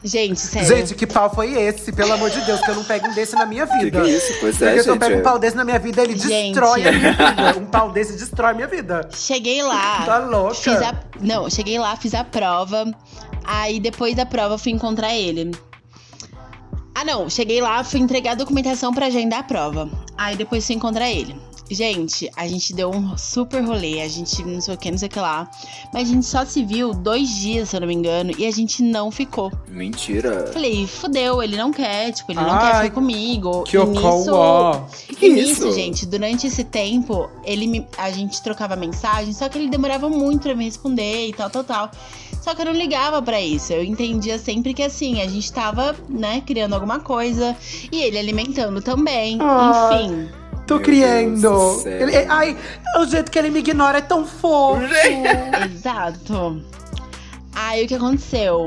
[0.05, 0.69] Gente, sério.
[0.69, 1.93] Gente, que pau foi esse?
[1.93, 4.01] Pelo amor de Deus, que eu não pego um desse na minha Que que vida.
[4.01, 4.35] é isso?
[4.41, 5.25] Pois Porque é, se eu pego um gente.
[5.25, 6.55] pau desse na minha vida, ele Gente.
[6.55, 7.59] destrói a minha vida.
[7.61, 9.09] Um pau desse destrói a minha vida.
[9.15, 10.05] Cheguei lá.
[10.05, 10.55] Tá louca?
[10.55, 10.95] Fiz a...
[11.21, 12.93] Não, cheguei lá, fiz a prova.
[13.45, 15.53] Aí depois da prova fui encontrar ele.
[16.95, 17.31] Ah, não.
[17.31, 19.89] Cheguei lá, fui entregar a documentação pra agendar a prova.
[20.19, 21.35] Aí depois fui encontrar ele.
[21.73, 25.09] Gente, a gente deu um super rolê, a gente não sei o que, não sei
[25.09, 25.51] o que lá.
[25.93, 28.51] Mas a gente só se viu dois dias, se eu não me engano, e a
[28.51, 29.51] gente não ficou.
[29.69, 30.51] Mentira.
[30.53, 33.65] Falei, fudeu, ele não quer, tipo, ele não Ai, quer ficar comigo.
[33.65, 34.81] Que e nisso, ó.
[35.19, 35.73] Que e nisso, isso?
[35.73, 40.43] gente, durante esse tempo, ele me- a gente trocava mensagem, só que ele demorava muito
[40.43, 41.91] pra me responder e tal, tal, tal.
[42.41, 43.73] Só que eu não ligava pra isso.
[43.73, 47.57] Eu entendia sempre que assim, a gente tava, né, criando alguma coisa
[47.91, 49.39] e ele alimentando também.
[49.41, 50.05] Ai.
[50.05, 50.29] Enfim.
[50.73, 51.83] Tô Meu criando.
[51.87, 52.57] Ele- é- ai,
[52.99, 54.83] o jeito que ele me ignora é tão fofo.
[55.73, 56.63] Exato.
[57.55, 58.67] Aí o que aconteceu?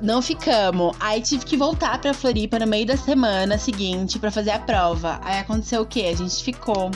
[0.00, 0.96] Não ficamos.
[0.98, 5.20] Aí tive que voltar pra Floripa no meio da semana seguinte pra fazer a prova.
[5.22, 6.10] Aí aconteceu o quê?
[6.12, 6.90] A gente ficou.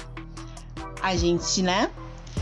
[1.03, 1.89] A gente, né?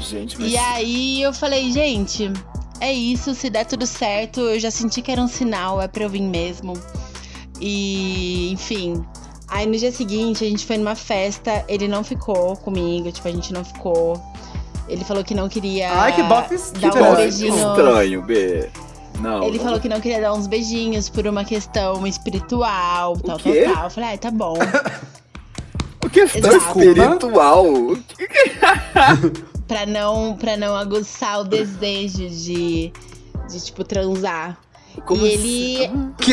[0.01, 0.51] Gente, mas.
[0.51, 2.33] E aí eu falei, gente,
[2.81, 6.05] é isso, se der tudo certo, eu já senti que era um sinal, é pra
[6.05, 6.73] eu vir mesmo.
[7.61, 9.05] E, enfim.
[9.55, 13.31] Aí no dia seguinte a gente foi numa festa, ele não ficou comigo, tipo, a
[13.31, 14.21] gente não ficou.
[14.88, 16.95] Ele falou que não queria Ai, que bofe dar estranho.
[16.95, 17.57] uns Nossa, beijinhos.
[17.61, 18.69] estranho, B.
[19.21, 19.45] Não.
[19.45, 23.38] Ele não- falou que não queria dar uns beijinhos por uma questão espiritual, tal, tal,
[23.38, 23.71] quê?
[23.73, 23.85] tal.
[23.85, 24.55] Eu falei, ai, tá bom.
[26.05, 26.79] O questão Exato.
[26.81, 27.64] espiritual.
[29.67, 32.93] pra não, pra não aguçar o desejo de,
[33.51, 34.59] de tipo, transar.
[35.07, 35.83] Como e assim?
[35.85, 36.33] ele, Que-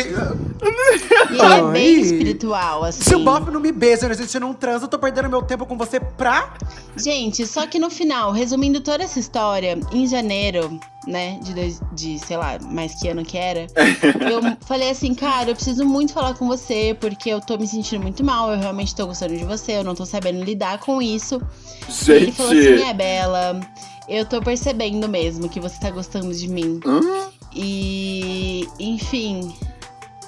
[1.32, 3.02] e ele é bem espiritual, assim.
[3.04, 5.66] Se o bofe não me beija, a gente não transa, eu tô perdendo meu tempo
[5.66, 6.54] com você pra.
[6.96, 12.20] Gente, só que no final, resumindo toda essa história, em janeiro, né, de, dois, de
[12.20, 13.66] sei lá, mais que ano que era,
[14.32, 18.02] eu falei assim, cara, eu preciso muito falar com você, porque eu tô me sentindo
[18.02, 21.42] muito mal, eu realmente tô gostando de você, eu não tô sabendo lidar com isso.
[22.08, 22.84] E ele falou assim, Gente.
[22.84, 23.60] é, Bela,
[24.08, 26.80] eu tô percebendo mesmo que você tá gostando de mim.
[26.86, 27.02] Hã?
[27.56, 29.54] E, enfim,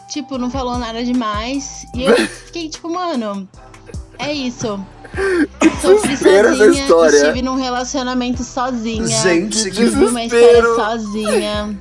[0.10, 1.86] tipo, não falou nada demais.
[1.96, 2.16] E eu
[2.48, 3.48] fiquei tipo, mano,
[4.20, 4.80] é isso.
[5.82, 7.16] Sofri sozinha, história.
[7.16, 9.06] estive num relacionamento sozinha.
[9.08, 11.80] Gente, que Vivi uma história sozinha.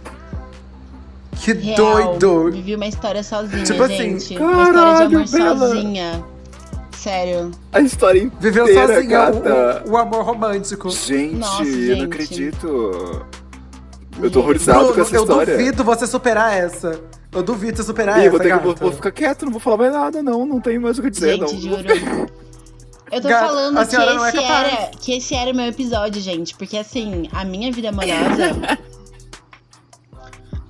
[1.40, 2.18] Que Real.
[2.18, 2.50] doido.
[2.52, 4.38] Vivi uma história sozinha, Tipo assim, gente.
[4.38, 5.58] uma história de amor Bela.
[5.58, 6.24] sozinha.
[6.96, 7.50] Sério.
[7.72, 9.82] A história inteira, Viveu sozinha gata.
[9.86, 10.88] o, o- o amor romântico.
[10.90, 11.98] Gente, Nossa, eu gente.
[11.98, 13.26] não acredito.
[14.22, 15.56] Eu tô horrorizado Bruno, com essa eu história.
[15.56, 17.00] duvido você superar essa.
[17.32, 18.64] Eu duvido você superar Ih, essa, vou, ter que, gata.
[18.64, 20.46] vou, vou ficar quieto, não vou falar mais nada, não.
[20.46, 21.60] Não tenho mais o que dizer, Gente, não.
[21.60, 21.88] juro.
[23.10, 24.72] Eu tô Gata, falando que é esse, capaz.
[24.72, 26.54] era, que esse era o meu episódio, gente.
[26.54, 28.78] Porque assim, a minha vida amorosa.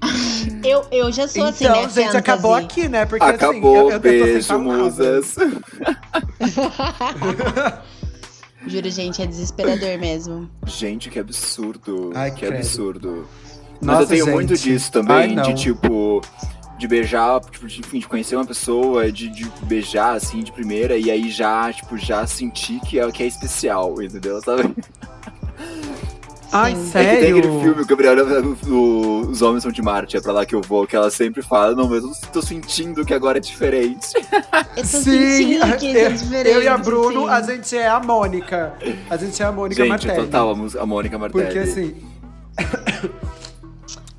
[0.64, 1.88] eu, eu já sou assim, então, né?
[1.88, 2.16] gente, fantasy.
[2.16, 3.06] acabou aqui, né?
[3.06, 5.36] Porque assim, Acabou, eu, eu, eu tô sem beijo, musas.
[8.66, 10.48] Juro, gente, é desesperador mesmo.
[10.66, 12.12] Gente, que absurdo.
[12.14, 12.56] Ai, que credo.
[12.56, 13.28] absurdo.
[13.80, 14.34] Mas Nossa, eu tenho gente.
[14.34, 15.42] muito disso Ai, também, não.
[15.42, 16.20] de tipo.
[16.78, 20.96] De beijar, tipo, de, enfim, de conhecer uma pessoa, de, de beijar assim de primeira
[20.96, 24.40] e aí já, tipo, já sentir que é, que é especial, entendeu?
[24.42, 24.74] Sabe?
[26.52, 26.80] Ai, Sim.
[26.80, 27.60] É que tem aquele sério?
[27.60, 30.60] filme, o Gabriel, o- o- Os Homens São de Marte, é pra lá que eu
[30.60, 34.08] vou, que ela sempre fala, não, mas eu tô sentindo que agora é diferente.
[34.76, 36.54] Eu tô Sim, sentindo que isso é eu, diferente.
[36.54, 37.28] eu e a Bruno, sim.
[37.28, 38.74] a gente é a Mônica.
[39.08, 40.16] A gente é a Mônica Gente, Martelli.
[40.26, 41.44] total, a, música- a Mônica Martelli.
[41.46, 41.94] Porque assim,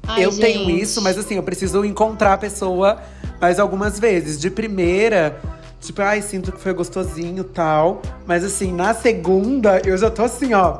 [0.07, 0.81] Ai, eu tenho gente.
[0.81, 2.99] isso, mas assim, eu preciso encontrar a pessoa
[3.39, 4.39] mais algumas vezes.
[4.39, 5.39] De primeira,
[5.79, 8.01] tipo, ai, sinto que foi gostosinho e tal.
[8.27, 10.79] Mas assim, na segunda, eu já tô assim, ó.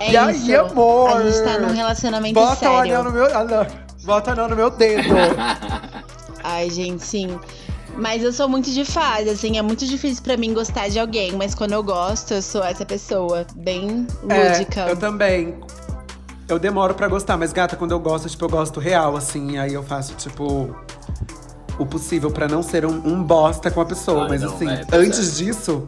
[0.00, 0.56] É E aí, isso.
[0.60, 1.10] amor?
[1.16, 2.78] A gente tá num relacionamento Bota o sério.
[2.78, 3.24] anel no meu.
[3.36, 3.66] ah, não.
[4.04, 5.08] Bota o anel no meu dedo.
[6.44, 7.38] Ai, gente, sim.
[7.96, 11.32] Mas eu sou muito de fase, assim, é muito difícil pra mim gostar de alguém,
[11.32, 14.82] mas quando eu gosto, eu sou essa pessoa, bem lúdica.
[14.82, 15.56] É, eu também.
[16.48, 19.58] Eu demoro pra gostar, mas gata, quando eu gosto, tipo, eu gosto real, assim.
[19.58, 20.74] Aí eu faço, tipo,
[21.76, 24.22] o possível pra não ser um, um bosta com a pessoa.
[24.22, 25.84] Ai, mas não, assim, é, tá antes disso,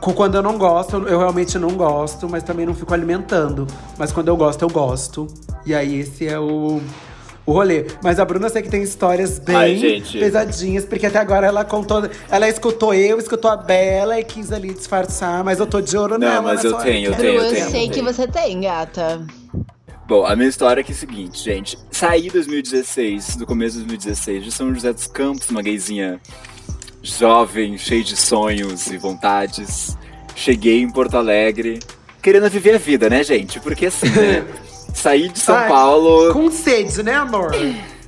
[0.00, 3.66] quando eu não gosto, eu- eu realmente não gosto, mas também não fico alimentando.
[3.98, 5.26] Mas quando eu gosto, eu gosto.
[5.66, 6.80] E aí esse é o.
[7.46, 7.86] O rolê.
[8.04, 11.64] Mas a Bruna eu sei que tem histórias bem Ai, pesadinhas, porque até agora ela
[11.64, 12.02] contou.
[12.30, 16.18] Ela escutou eu, escutou a Bela e quis ali disfarçar, mas eu tô de ouro
[16.18, 16.42] Não, nela.
[16.42, 18.04] mas eu tenho, eu que- Bru, tenho, eu, tenho, sei eu que tenho.
[18.04, 19.26] você tem, gata.
[20.06, 21.78] Bom, a minha história é que é o seguinte, gente.
[21.90, 26.20] Saí em 2016, do começo de 2016, de São José dos Campos, uma gayzinha
[27.16, 29.96] jovem, cheia de sonhos e vontades.
[30.34, 31.80] Cheguei em Porto Alegre,
[32.22, 33.58] querendo viver a vida, né, gente?
[33.60, 34.46] Porque assim, né?
[34.94, 37.52] Saí de São Ai, Paulo, Com sede, né, amor?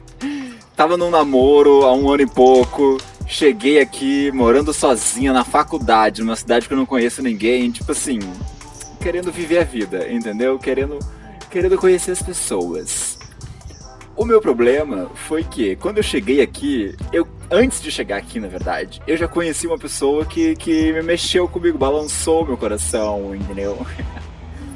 [0.75, 2.97] tava num namoro há um ano e pouco.
[3.27, 8.19] Cheguei aqui morando sozinha na faculdade, numa cidade que eu não conheço ninguém, tipo assim,
[9.01, 10.59] querendo viver a vida, entendeu?
[10.59, 10.99] Querendo,
[11.49, 13.20] querendo conhecer as pessoas.
[14.21, 18.49] O meu problema foi que, quando eu cheguei aqui, eu antes de chegar aqui, na
[18.49, 23.79] verdade, eu já conheci uma pessoa que, que me mexeu comigo, balançou meu coração, entendeu?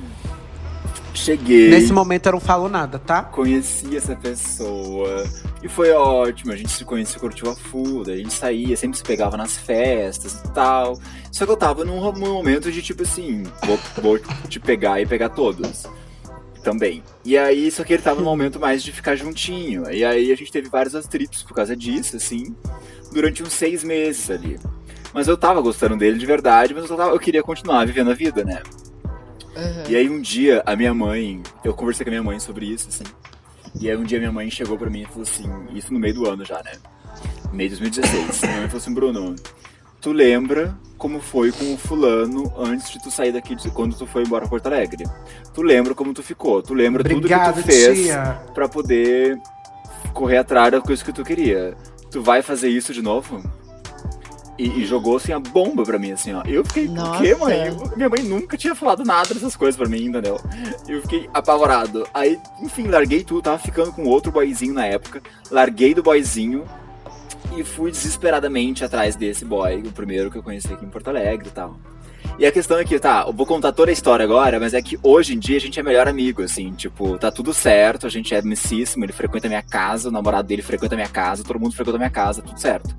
[1.12, 1.68] Cheguei.
[1.68, 3.22] Nesse momento eu não falo nada, tá?
[3.22, 5.24] Conheci essa pessoa
[5.62, 6.50] e foi ótimo.
[6.50, 9.58] A gente se conheceu, curtiu a full, daí a gente saía, sempre se pegava nas
[9.58, 10.98] festas e tal.
[11.30, 15.06] Só que eu tava num, num momento de tipo assim, vou, vou te pegar e
[15.06, 15.84] pegar todos.
[16.64, 17.02] Também.
[17.22, 19.88] E aí, só que ele tava no momento mais de ficar juntinho.
[19.90, 22.56] E aí a gente teve vários atritos por causa disso, assim,
[23.12, 24.58] durante uns seis meses ali.
[25.12, 28.14] Mas eu tava gostando dele de verdade, mas eu, tava, eu queria continuar vivendo a
[28.14, 28.62] vida, né?
[29.54, 29.84] Uhum.
[29.90, 32.88] E aí um dia a minha mãe, eu conversei com a minha mãe sobre isso,
[32.88, 33.04] assim.
[33.78, 36.14] E aí um dia minha mãe chegou pra mim e falou assim, isso no meio
[36.14, 36.72] do ano já, né?
[37.52, 38.40] Meio de 2016.
[38.40, 39.36] minha mãe falou assim, Bruno,
[40.04, 44.06] tu lembra como foi com o fulano antes de tu sair daqui, de, quando tu
[44.06, 45.04] foi embora pra Porto Alegre?
[45.54, 46.62] Tu lembra como tu ficou?
[46.62, 48.38] Tu lembra Obrigado, tudo que tu fez tia.
[48.52, 49.38] pra poder
[50.12, 51.74] correr atrás da coisa que tu queria?
[52.10, 53.42] Tu vai fazer isso de novo?
[54.58, 56.42] E, e jogou assim a bomba pra mim, assim, ó.
[56.46, 56.94] Eu fiquei, o quê,
[57.34, 57.36] Nossa.
[57.38, 57.66] mãe?
[57.68, 60.38] Eu- minha mãe nunca tinha falado nada dessas coisas pra mim, entendeu?
[60.86, 62.06] Eu fiquei apavorado.
[62.12, 65.22] Aí, enfim, larguei tudo, tava ficando com outro boyzinho na época.
[65.50, 66.64] Larguei do boyzinho
[67.56, 71.48] e fui desesperadamente atrás desse boy, o primeiro que eu conheci aqui em Porto Alegre
[71.48, 71.78] e tal.
[72.36, 74.82] E a questão é que, tá, eu vou contar toda a história agora, mas é
[74.82, 78.10] que hoje em dia a gente é melhor amigo, assim, tipo, tá tudo certo, a
[78.10, 81.44] gente é amicíssimo, ele frequenta a minha casa, o namorado dele frequenta a minha casa,
[81.44, 82.94] todo mundo frequenta a minha casa, tudo certo.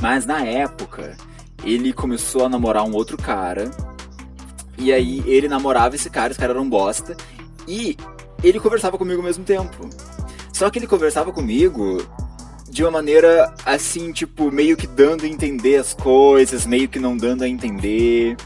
[0.00, 1.16] Mas na época,
[1.62, 3.70] ele começou a namorar um outro cara,
[4.78, 7.14] e aí ele namorava esse cara, esse cara era um bosta,
[7.66, 7.94] e
[8.42, 9.90] ele conversava comigo ao mesmo tempo.
[10.50, 11.98] Só que ele conversava comigo
[12.70, 17.16] de uma maneira assim, tipo, meio que dando a entender as coisas, meio que não
[17.16, 18.36] dando a entender.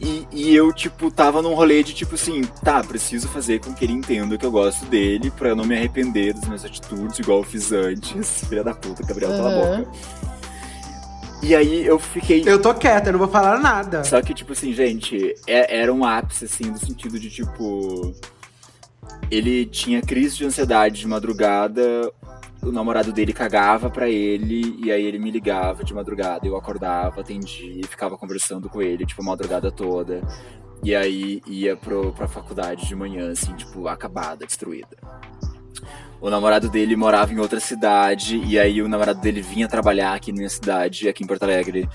[0.00, 3.84] E, e eu, tipo, tava num rolê de tipo assim, tá, preciso fazer com que
[3.84, 7.38] ele entenda que eu gosto dele pra eu não me arrepender das minhas atitudes, igual
[7.38, 8.44] eu fiz antes.
[8.48, 9.90] Filha da puta, Gabriel, cala a boca.
[11.42, 12.42] E aí eu fiquei.
[12.46, 14.04] Eu tô quieta, eu não vou falar nada.
[14.04, 18.14] Só que, tipo assim, gente, é- era um ápice, assim, no sentido de, tipo.
[19.30, 22.12] Ele tinha crise de ansiedade de madrugada,
[22.62, 27.20] o namorado dele cagava pra ele, e aí ele me ligava de madrugada, eu acordava,
[27.20, 30.22] atendia, ficava conversando com ele, tipo, a madrugada toda.
[30.84, 34.96] E aí ia pro, pra faculdade de manhã, assim, tipo, acabada, destruída.
[36.20, 40.30] O namorado dele morava em outra cidade, e aí o namorado dele vinha trabalhar aqui
[40.30, 41.88] na minha cidade, aqui em Porto Alegre,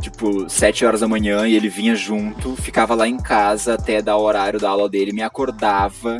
[0.00, 4.16] tipo, sete horas da manhã, e ele vinha junto, ficava lá em casa até dar
[4.16, 6.16] o horário da aula dele, me acordava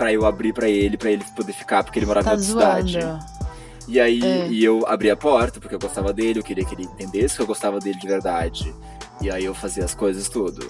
[0.00, 2.50] pra eu abrir pra ele, pra ele poder ficar, porque ele morava Tá em outra
[2.50, 2.98] cidade.
[3.86, 4.48] E aí É.
[4.48, 7.42] e eu abri a porta, porque eu gostava dele, eu queria que ele entendesse que
[7.42, 8.74] eu gostava dele de verdade.
[9.20, 10.66] E aí eu fazia as coisas tudo.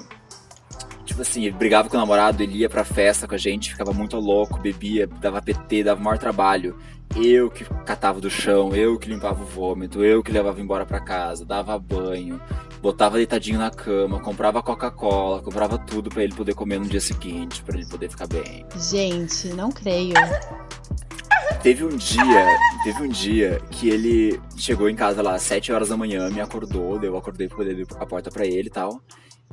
[1.10, 3.92] Tipo assim, ele brigava com o namorado, ele ia pra festa com a gente, ficava
[3.92, 6.78] muito louco, bebia, dava PT, dava maior trabalho.
[7.16, 11.00] Eu que catava do chão, eu que limpava o vômito, eu que levava embora pra
[11.00, 12.40] casa, dava banho,
[12.80, 17.60] botava deitadinho na cama, comprava Coca-Cola, comprava tudo pra ele poder comer no dia seguinte,
[17.64, 18.64] pra ele poder ficar bem.
[18.76, 20.14] Gente, não creio.
[21.60, 22.46] Teve um dia,
[22.84, 26.40] teve um dia que ele chegou em casa lá às 7 horas da manhã, me
[26.40, 29.02] acordou, eu acordei pra poder abrir a porta pra ele e tal.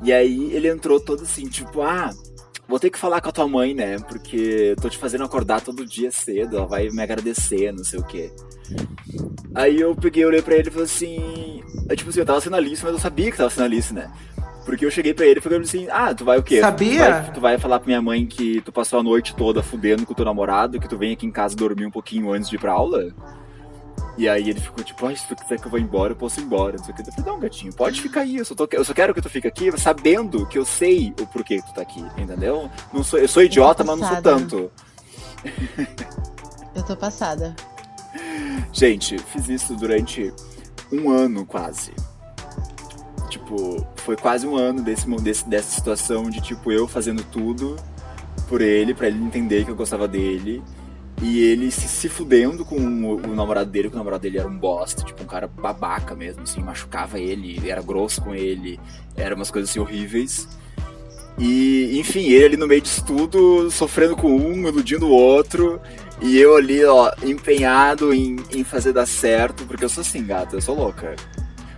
[0.03, 2.12] E aí ele entrou todo assim, tipo, ah,
[2.67, 3.97] vou ter que falar com a tua mãe, né?
[3.99, 4.38] Porque
[4.71, 8.03] eu tô te fazendo acordar todo dia cedo, ela vai me agradecer, não sei o
[8.03, 8.31] quê.
[9.55, 11.63] Aí eu peguei, olhei pra ele e falei assim.
[11.89, 14.12] eu, Tipo assim, eu tava sendo Alice, mas eu sabia que tava sendo Alice, né?
[14.65, 16.60] Porque eu cheguei pra ele e falei assim, ah, tu vai o quê?
[16.60, 16.91] Sabia?
[16.91, 20.05] Tu vai, tu vai falar pra minha mãe que tu passou a noite toda fudendo
[20.05, 22.57] com o teu namorado, que tu vem aqui em casa dormir um pouquinho antes de
[22.57, 23.13] ir pra aula?
[24.17, 26.39] E aí ele ficou tipo, ah, se tu quiser que eu vá embora, eu posso
[26.39, 26.75] ir embora.
[26.77, 27.08] Não sei o que.
[27.08, 28.38] Eu falei, não, gatinho, pode ficar aí.
[28.38, 31.27] Eu só, tô- eu só quero que tu fique aqui sabendo que eu sei o
[31.27, 32.69] porquê que tu tá aqui, entendeu?
[32.91, 34.71] Não sou, eu sou idiota, mas não sou tanto.
[36.75, 37.56] Eu tô passada.
[38.73, 40.34] Gente, fiz isso durante
[40.91, 41.91] um ano quase.
[43.30, 47.75] Tipo, foi quase um ano desse, desse- dessa situação de, tipo, eu fazendo tudo
[48.47, 50.63] por ele, pra ele entender que eu gostava dele.
[51.21, 54.47] E ele se, se fudendo com o, o namorado dele, que o namorado dele era
[54.47, 58.80] um bosta, tipo, um cara babaca mesmo, assim, machucava ele, era grosso com ele,
[59.15, 60.47] eram umas coisas assim horríveis.
[61.39, 65.80] E, enfim, ele ali no meio disso tudo, sofrendo com um, iludindo o outro.
[66.21, 70.56] E eu ali, ó, empenhado em, em fazer dar certo, porque eu sou assim, gata,
[70.56, 71.15] eu sou louca.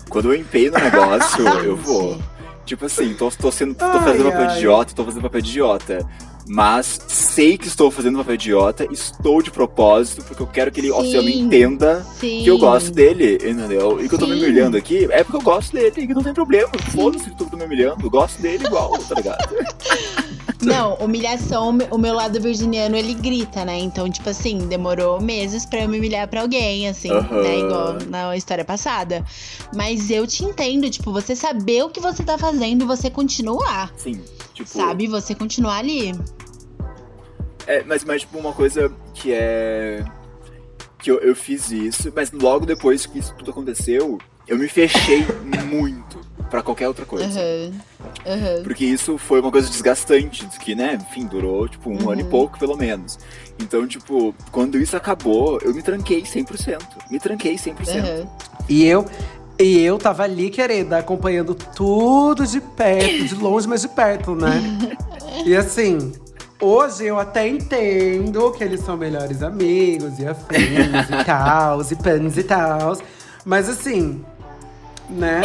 [0.09, 2.17] Quando eu empenho no negócio, eu vou.
[2.65, 4.57] Tipo assim, tô, tô, sendo, tô Ai, fazendo papel de ai.
[4.57, 6.07] idiota, tô fazendo papel de idiota.
[6.51, 10.79] Mas sei que estou fazendo papel de idiota, estou de propósito, porque eu quero que
[10.79, 11.41] ele, eu me Sim.
[11.41, 12.41] entenda Sim.
[12.43, 14.03] que eu gosto dele, entendeu?
[14.03, 14.41] E que eu tô me Sim.
[14.41, 16.71] humilhando aqui, é porque eu gosto dele, que não tem problema.
[16.91, 19.47] Foda-se que tu tá me humilhando, eu gosto dele igual, tá ligado?
[20.61, 23.77] Não, humilhação, o meu lado virginiano, ele grita, né?
[23.77, 27.59] Então, tipo assim, demorou meses pra eu me humilhar pra alguém, assim, né?
[27.59, 29.23] Igual na história passada.
[29.73, 33.93] Mas eu te entendo, tipo, você saber o que você tá fazendo e você continuar,
[33.95, 34.21] Sim,
[34.53, 34.69] tipo.
[34.69, 35.07] sabe?
[35.07, 36.13] Você continuar ali.
[37.65, 40.03] É, mas, mas, tipo, uma coisa que é.
[40.97, 45.25] Que eu, eu fiz isso, mas logo depois que isso tudo aconteceu, eu me fechei
[45.71, 47.39] muito pra qualquer outra coisa.
[47.39, 47.71] Aham.
[48.25, 48.63] Aham.
[48.63, 52.09] Porque isso foi uma coisa desgastante, que, né, enfim, durou, tipo, um Uhum.
[52.11, 53.17] ano e pouco, pelo menos.
[53.59, 56.83] Então, tipo, quando isso acabou, eu me tranquei 100%.
[57.09, 57.99] Me tranquei 100%.
[58.05, 58.27] Aham.
[58.67, 59.05] E eu,
[59.61, 64.63] E eu tava ali, querida, acompanhando tudo de perto, de longe, mas de perto, né?
[65.45, 66.13] e assim,
[66.61, 72.37] hoje eu até entendo que eles são melhores amigos e afins e tal, e pans
[72.37, 72.97] e tal.
[73.43, 74.23] Mas assim,
[75.09, 75.41] né?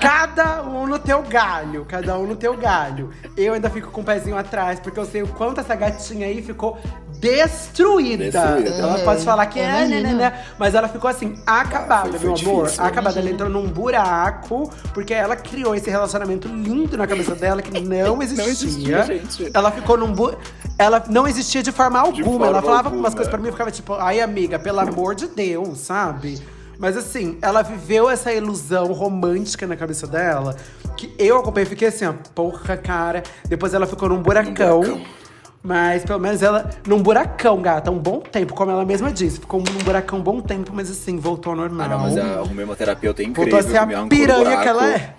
[0.00, 3.10] Cada um no teu galho, cada um no teu galho.
[3.36, 6.42] Eu ainda fico com o pezinho atrás, porque eu sei o quanto essa gatinha aí
[6.42, 6.78] ficou
[7.18, 8.24] destruída.
[8.24, 8.70] destruída.
[8.70, 12.28] Ela pode falar que é, né, né, né, mas ela ficou assim, acabada, foi, foi
[12.28, 12.64] meu amor.
[12.64, 13.20] Difícil, acabada.
[13.20, 18.20] Ela entrou num buraco, porque ela criou esse relacionamento lindo na cabeça dela que não
[18.22, 18.44] existia.
[18.44, 19.50] não existia, gente.
[19.54, 20.42] Ela ficou num buraco.
[20.76, 22.16] Ela não existia de forma alguma.
[22.16, 23.04] De forma ela falava alguma.
[23.04, 26.40] umas coisas pra mim e ficava tipo, ai, amiga, pelo amor de Deus, sabe?
[26.78, 30.56] Mas assim, ela viveu essa ilusão romântica na cabeça dela,
[30.96, 33.22] que eu acompanhei e fiquei assim, ó, porra, cara.
[33.46, 34.80] Depois ela ficou num buracão.
[34.80, 35.24] Um buracão.
[35.62, 39.40] Mas pelo menos ela, num buracão, gata, um bom tempo, como ela mesma disse.
[39.40, 41.86] Ficou num buracão um bom tempo, mas assim, voltou ao normal.
[41.86, 43.50] Ah, não, mas a, arrumei uma terapeuta incrível.
[43.50, 45.14] Voltou a ser a piranha que ela é.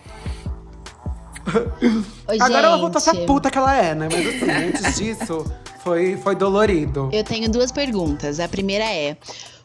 [2.28, 2.66] Oi, Agora gente.
[2.66, 4.08] ela voltou a ser a puta que ela é, né?
[4.12, 5.52] Mas assim, antes disso,
[5.84, 7.10] foi, foi dolorido.
[7.12, 8.40] Eu tenho duas perguntas.
[8.40, 9.18] A primeira é.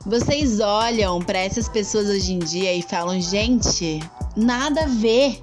[0.07, 4.01] Vocês olham para essas pessoas hoje em dia e falam, gente,
[4.35, 5.43] nada a ver.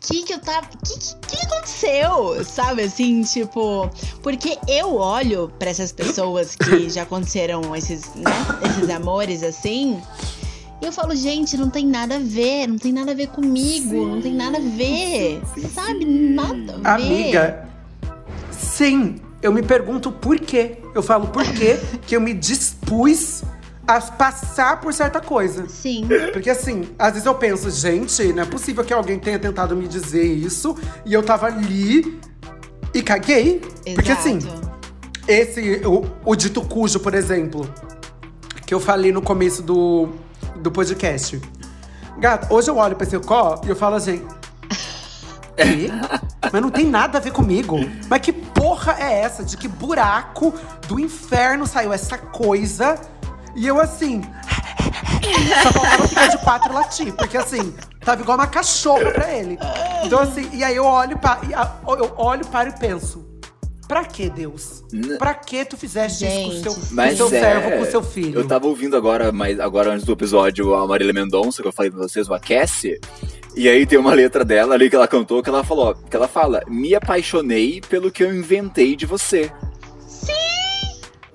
[0.00, 0.66] Que que eu tava.
[0.84, 2.44] Que, que, que aconteceu?
[2.44, 3.88] Sabe assim, tipo.
[4.20, 8.32] Porque eu olho para essas pessoas que já aconteceram esses, né?
[8.68, 10.02] Esses amores assim.
[10.82, 13.90] E eu falo, gente, não tem nada a ver, não tem nada a ver comigo,
[13.90, 15.40] sim, não tem nada a ver.
[15.54, 16.04] Sim, sim, sabe?
[16.04, 17.04] Nada a ver.
[17.04, 17.68] Amiga,
[18.50, 20.78] sim, eu me pergunto por quê.
[20.92, 23.44] Eu falo por quê que eu me dispus
[23.86, 25.68] a passar por certa coisa.
[25.68, 26.08] Sim.
[26.32, 29.88] Porque assim, às vezes eu penso, gente, não é possível que alguém tenha tentado me
[29.88, 32.20] dizer isso e eu tava ali
[32.94, 33.60] e caguei.
[33.84, 33.94] Exato.
[33.94, 34.38] Porque assim,
[35.26, 37.68] esse, o, o dito cujo, por exemplo,
[38.66, 40.10] que eu falei no começo do,
[40.56, 41.40] do podcast.
[42.18, 44.24] Gato, hoje eu olho pra esse có e eu falo assim.
[45.56, 45.88] Que?
[46.50, 47.76] Mas não tem nada a ver comigo.
[48.08, 49.44] Mas que porra é essa?
[49.44, 50.54] De que buraco
[50.88, 52.98] do inferno saiu essa coisa
[53.54, 54.22] e eu assim.
[55.62, 59.58] Só faltava ficar de quatro latir, porque assim, tava igual uma cachorra pra ele.
[60.04, 61.40] Então, assim, e aí eu olho, pra,
[61.98, 63.32] eu olho para e penso.
[63.86, 64.82] Pra que, Deus?
[65.18, 67.82] Pra que tu fizeste Gente, isso com o seu, mas com seu é, servo, com
[67.82, 68.40] o seu filho?
[68.40, 71.90] Eu tava ouvindo agora, mas agora antes do episódio, a Marília Mendonça, que eu falei
[71.90, 72.98] pra vocês, o Aquece.
[73.54, 76.26] E aí tem uma letra dela ali que ela cantou, que ela falou, que ela
[76.26, 79.52] fala: Me apaixonei pelo que eu inventei de você.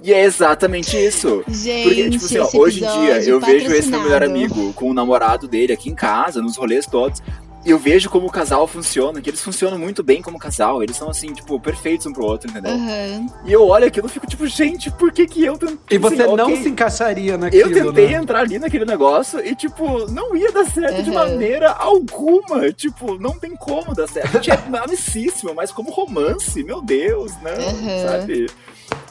[0.02, 1.44] E é exatamente isso.
[1.48, 4.90] Gente, Porque, tipo assim, ó, hoje em dia eu vejo esse meu melhor amigo com
[4.90, 7.22] o namorado dele aqui em casa, nos rolês todos.
[7.66, 10.82] E eu vejo como o casal funciona, que eles funcionam muito bem como casal.
[10.82, 12.72] Eles são, assim, tipo, perfeitos um pro outro, entendeu?
[12.72, 13.28] Uhum.
[13.46, 15.98] E eu olho aquilo e fico, tipo, gente, por que que eu tentei...
[15.98, 18.14] E você assim, não okay, se encaixaria naquilo, Eu tentei né?
[18.14, 21.04] entrar ali naquele negócio e, tipo, não ia dar certo uhum.
[21.04, 22.72] de maneira alguma.
[22.72, 24.38] Tipo, não tem como dar certo.
[24.38, 28.08] A gente é amicíssimo, mas como romance, meu Deus, não, uhum.
[28.08, 28.48] sabe?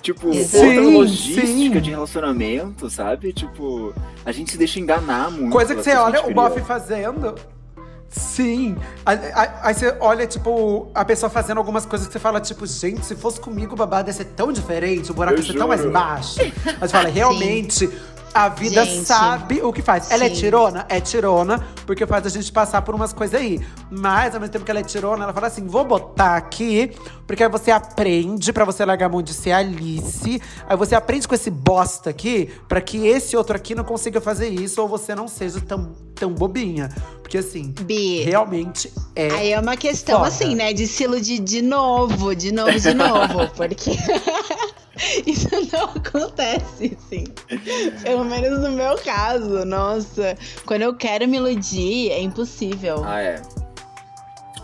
[0.00, 1.80] Tipo, sim, outra logística sim.
[1.80, 3.32] de relacionamento, sabe?
[3.32, 3.92] Tipo,
[4.24, 5.52] a gente se deixa enganar muito.
[5.52, 7.34] Coisa que você olha o Boff fazendo.
[8.08, 8.76] Sim.
[9.04, 13.16] Aí você olha, tipo, a pessoa fazendo algumas coisas que você fala, tipo, gente, se
[13.16, 16.40] fosse comigo, o babado ia ser tão diferente, o buraco ia ser tão mais baixo.
[16.40, 17.90] Aí você fala, realmente,
[18.36, 20.04] a vida gente, sabe o que faz.
[20.04, 20.14] Sim.
[20.14, 20.86] Ela é tirona?
[20.88, 23.60] É tirona, porque faz a gente passar por umas coisas aí.
[23.90, 26.92] Mas, ao mesmo tempo que ela é tirona, ela fala assim: vou botar aqui,
[27.26, 30.40] porque aí você aprende pra você largar a mão de ser Alice.
[30.68, 34.48] Aí você aprende com esse bosta aqui, pra que esse outro aqui não consiga fazer
[34.48, 36.90] isso, ou você não seja tão, tão bobinha.
[37.22, 37.74] Porque assim,
[38.24, 39.30] realmente é.
[39.30, 40.28] Aí é uma questão, foda.
[40.28, 40.72] assim, né?
[40.72, 43.48] De se iludir de novo, de novo, de novo.
[43.56, 43.90] porque.
[45.26, 47.24] Isso não acontece, sim.
[48.02, 49.64] Pelo menos no meu caso.
[49.64, 53.02] Nossa, quando eu quero me iludir, é impossível.
[53.04, 53.42] Ah, é.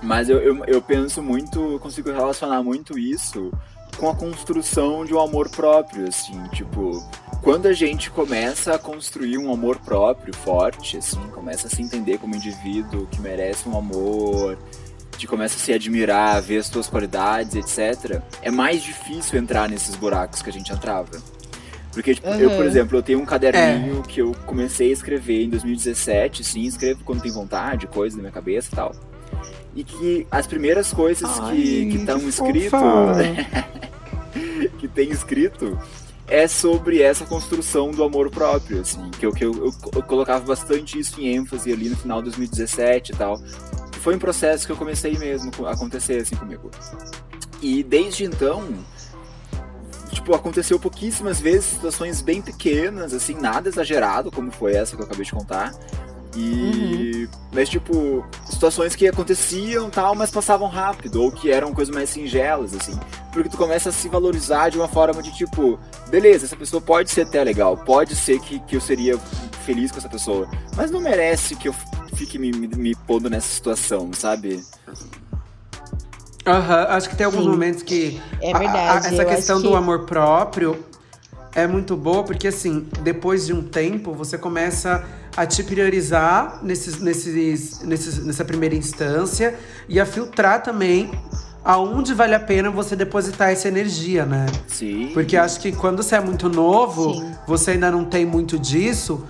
[0.03, 3.53] Mas eu, eu, eu penso muito, consigo relacionar muito isso
[3.97, 7.07] com a construção de um amor próprio, assim, tipo,
[7.43, 12.19] quando a gente começa a construir um amor próprio forte, assim, começa a se entender
[12.19, 14.59] como indivíduo que merece um amor,
[15.27, 20.43] começa a se admirar, ver as suas qualidades, etc., é mais difícil entrar nesses buracos
[20.43, 21.23] que a gente entrava.
[21.93, 22.41] Porque, tipo, uhum.
[22.41, 24.09] eu, por exemplo, eu tenho um caderninho é.
[24.09, 28.33] que eu comecei a escrever em 2017, sim, escrevo quando tem vontade, coisas na minha
[28.33, 28.95] cabeça e tal.
[29.75, 32.77] E que as primeiras coisas Ai, que estão escrito.
[34.79, 35.79] que tem escrito
[36.29, 40.47] é sobre essa construção do amor próprio, assim, que eu, que eu, eu, eu colocava
[40.47, 43.39] bastante isso em ênfase ali no final de 2017 e tal
[44.03, 46.71] foi um processo que eu comecei mesmo a acontecer assim comigo.
[47.63, 48.69] E desde então,
[50.11, 55.07] tipo, aconteceu pouquíssimas vezes situações bem pequenas, assim, nada exagerado, como foi essa que eu
[55.07, 55.73] acabei de contar.
[56.35, 57.27] E.
[57.27, 57.29] Uhum.
[57.53, 62.75] Mas, tipo, situações que aconteciam tal, mas passavam rápido, ou que eram coisas mais singelas,
[62.75, 62.99] assim.
[63.33, 65.79] Porque tu começa a se valorizar de uma forma de tipo,
[66.09, 69.19] beleza, essa pessoa pode ser até legal, pode ser que, que eu seria
[69.65, 71.75] feliz com essa pessoa, mas não merece que eu
[72.15, 74.65] fique me, me, me pondo nessa situação, sabe?
[76.47, 77.51] Aham, uhum, acho que tem alguns Sim.
[77.51, 78.21] momentos que.
[78.41, 79.07] É verdade.
[79.07, 80.85] A, a, essa questão do amor próprio
[81.55, 85.05] é muito boa, porque assim, depois de um tempo, você começa
[85.37, 89.59] a te priorizar nesses, nesses, nesses, nessa primeira instância
[89.89, 91.11] e a filtrar também
[91.65, 94.47] aonde vale a pena você depositar essa energia, né?
[94.67, 95.11] Sim.
[95.15, 97.35] Porque acho que quando você é muito novo, Sim.
[97.47, 99.25] você ainda não tem muito disso.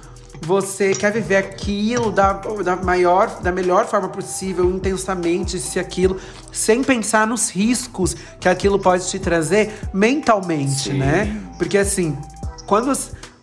[0.44, 6.16] Você quer viver aquilo da, da maior, da melhor forma possível, intensamente, se aquilo,
[6.50, 10.98] sem pensar nos riscos que aquilo pode te trazer mentalmente, Sim.
[10.98, 11.40] né?
[11.59, 12.16] Porque assim,
[12.66, 12.90] quando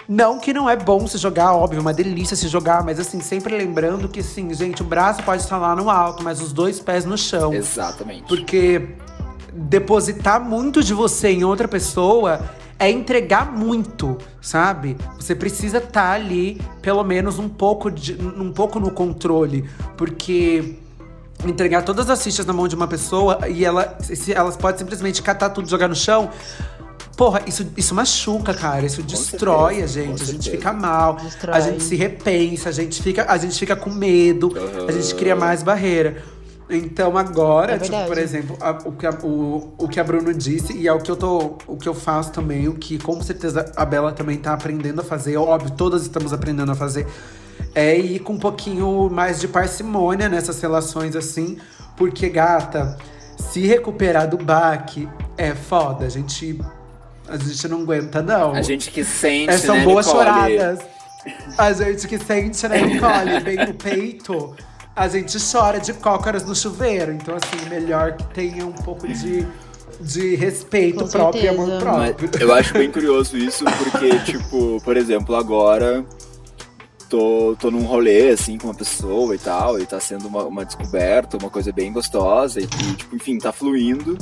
[0.10, 3.22] não que não é bom se jogar, óbvio, é uma delícia se jogar, mas assim,
[3.22, 6.80] sempre lembrando que, sim, gente, o braço pode estar lá no alto, mas os dois
[6.80, 7.54] pés no chão.
[7.54, 8.24] Exatamente.
[8.28, 8.96] Porque
[9.54, 12.42] depositar muito de você em outra pessoa
[12.80, 14.98] é entregar muito, sabe?
[15.16, 20.76] Você precisa estar tá ali, pelo menos um pouco, de, um pouco no controle, porque
[21.46, 25.22] entregar todas as fichas na mão de uma pessoa e ela, se, elas podem simplesmente
[25.22, 26.30] catar tudo, jogar no chão.
[27.20, 28.86] Porra, isso, isso machuca, cara.
[28.86, 30.24] Isso destrói certeza, a gente.
[30.24, 31.16] A gente fica mal.
[31.16, 31.54] Destrói.
[31.54, 34.88] A gente se repensa, a gente fica, a gente fica com medo, uhum.
[34.88, 36.24] a gente cria mais barreira.
[36.70, 40.34] Então agora, é tipo, por exemplo, a, o, que a, o, o que a Bruno
[40.34, 41.58] disse, e é o que eu tô.
[41.68, 45.04] O que eu faço também, o que com certeza a Bela também tá aprendendo a
[45.04, 47.06] fazer, óbvio, todas estamos aprendendo a fazer,
[47.76, 51.58] é ir com um pouquinho mais de parcimônia nessas relações assim,
[51.98, 52.98] porque, gata,
[53.36, 56.06] se recuperar do baque é foda.
[56.06, 56.58] A gente
[57.30, 58.54] a gente não aguenta, não.
[58.54, 60.26] A gente que sente, é, São né, boas Nicole?
[60.26, 60.80] choradas.
[61.58, 63.40] A gente que sente, né, Nicole?
[63.42, 64.56] Bem no peito.
[64.96, 67.12] A gente chora de cócoras no chuveiro.
[67.14, 69.48] Então, assim, melhor que tenha um pouco de
[70.02, 71.62] de respeito Com próprio certeza.
[71.62, 72.30] e amor próprio.
[72.32, 76.06] Mas eu acho bem curioso isso, porque, tipo, por exemplo, agora
[77.10, 80.64] tô, tô num rolê, assim, com uma pessoa e tal, e tá sendo uma, uma
[80.64, 84.18] descoberta, uma coisa bem gostosa, e, e, tipo, enfim, tá fluindo.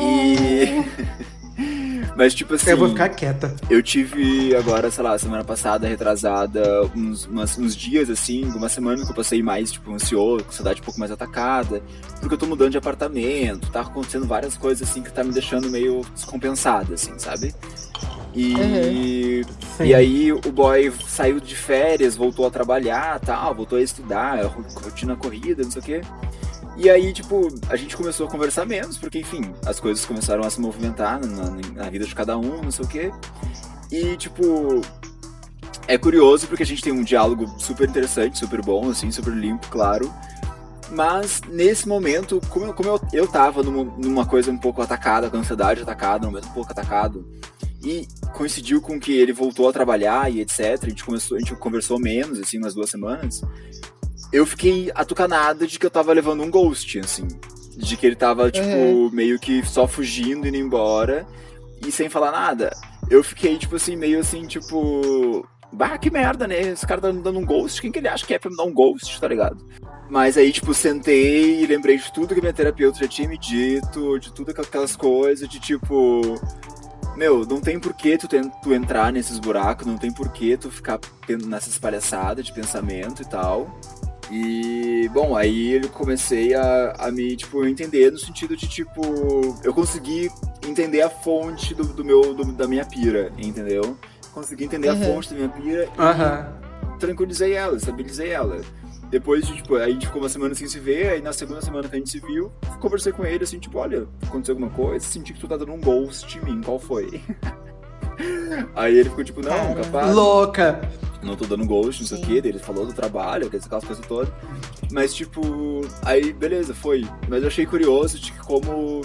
[0.00, 0.82] E.
[2.16, 2.70] Mas, tipo assim.
[2.70, 3.54] Eu vou ficar quieta.
[3.70, 9.02] Eu tive agora, sei lá, semana passada, retrasada, uns, umas, uns dias, assim, uma semana
[9.04, 11.82] que eu passei mais, tipo, ansioso, com a cidade um pouco mais atacada,
[12.20, 15.70] porque eu tô mudando de apartamento, tá acontecendo várias coisas, assim, que tá me deixando
[15.70, 17.54] meio descompensada, assim, sabe?
[18.34, 19.86] E, uhum.
[19.86, 25.14] e aí o boy saiu de férias, voltou a trabalhar, tal, voltou a estudar, rotina
[25.16, 26.00] corrida, não sei o quê.
[26.76, 30.50] E aí, tipo, a gente começou a conversar menos, porque, enfim, as coisas começaram a
[30.50, 33.12] se movimentar na, na vida de cada um, não sei o quê.
[33.90, 34.80] E, tipo,
[35.86, 39.68] é curioso porque a gente tem um diálogo super interessante, super bom, assim, super limpo,
[39.68, 40.12] claro.
[40.90, 45.36] Mas nesse momento, como, como eu, eu tava numa, numa coisa um pouco atacada, com
[45.36, 47.26] ansiedade atacada, um momento um pouco atacado,
[47.84, 50.78] e coincidiu com que ele voltou a trabalhar e etc.
[50.82, 53.42] A gente, começou, a gente conversou menos, assim, umas duas semanas
[54.32, 57.28] eu fiquei atucanada de que eu tava levando um ghost, assim.
[57.76, 59.10] De que ele tava, tipo, uhum.
[59.12, 61.26] meio que só fugindo, indo embora
[61.86, 62.70] e sem falar nada.
[63.10, 65.46] Eu fiquei, tipo assim, meio assim, tipo.
[65.72, 66.60] Bah, que merda, né?
[66.60, 67.80] Esse cara tá me dando um ghost.
[67.80, 69.66] Quem que ele acha que é pra me dar um ghost, tá ligado?
[70.08, 74.18] Mas aí, tipo, sentei e lembrei de tudo que minha terapeuta já tinha me dito,
[74.18, 76.38] de tudo aquelas coisas, de tipo.
[77.16, 80.98] Meu, não tem porquê tu, tu entrar nesses buracos, não tem porquê tu ficar
[81.46, 83.78] nessas palhaçadas de pensamento e tal.
[84.32, 89.02] E, bom, aí eu comecei a, a me, tipo, entender no sentido de, tipo,
[89.62, 90.30] eu consegui
[90.66, 93.94] entender a fonte do, do meu, do, da minha pira, entendeu?
[94.32, 95.02] Consegui entender uhum.
[95.02, 96.94] a fonte da minha pira uhum.
[96.94, 98.62] e tranquilizei ela, estabilizei ela.
[99.10, 101.60] Depois, de, tipo, aí a gente ficou uma semana sem se ver, aí na segunda
[101.60, 105.04] semana que a gente se viu, conversei com ele, assim, tipo, olha, aconteceu alguma coisa,
[105.04, 107.20] senti que tu tá dando um ghost em mim, qual foi?
[108.74, 110.14] aí ele ficou tipo, não, capaz.
[110.14, 110.80] Louca!
[111.22, 114.32] não tô dando ghost, não sei o que, ele falou do trabalho, aquelas coisas todas.
[114.90, 115.40] Mas, tipo,
[116.04, 117.06] aí, beleza, foi.
[117.28, 119.02] Mas eu achei curioso de que como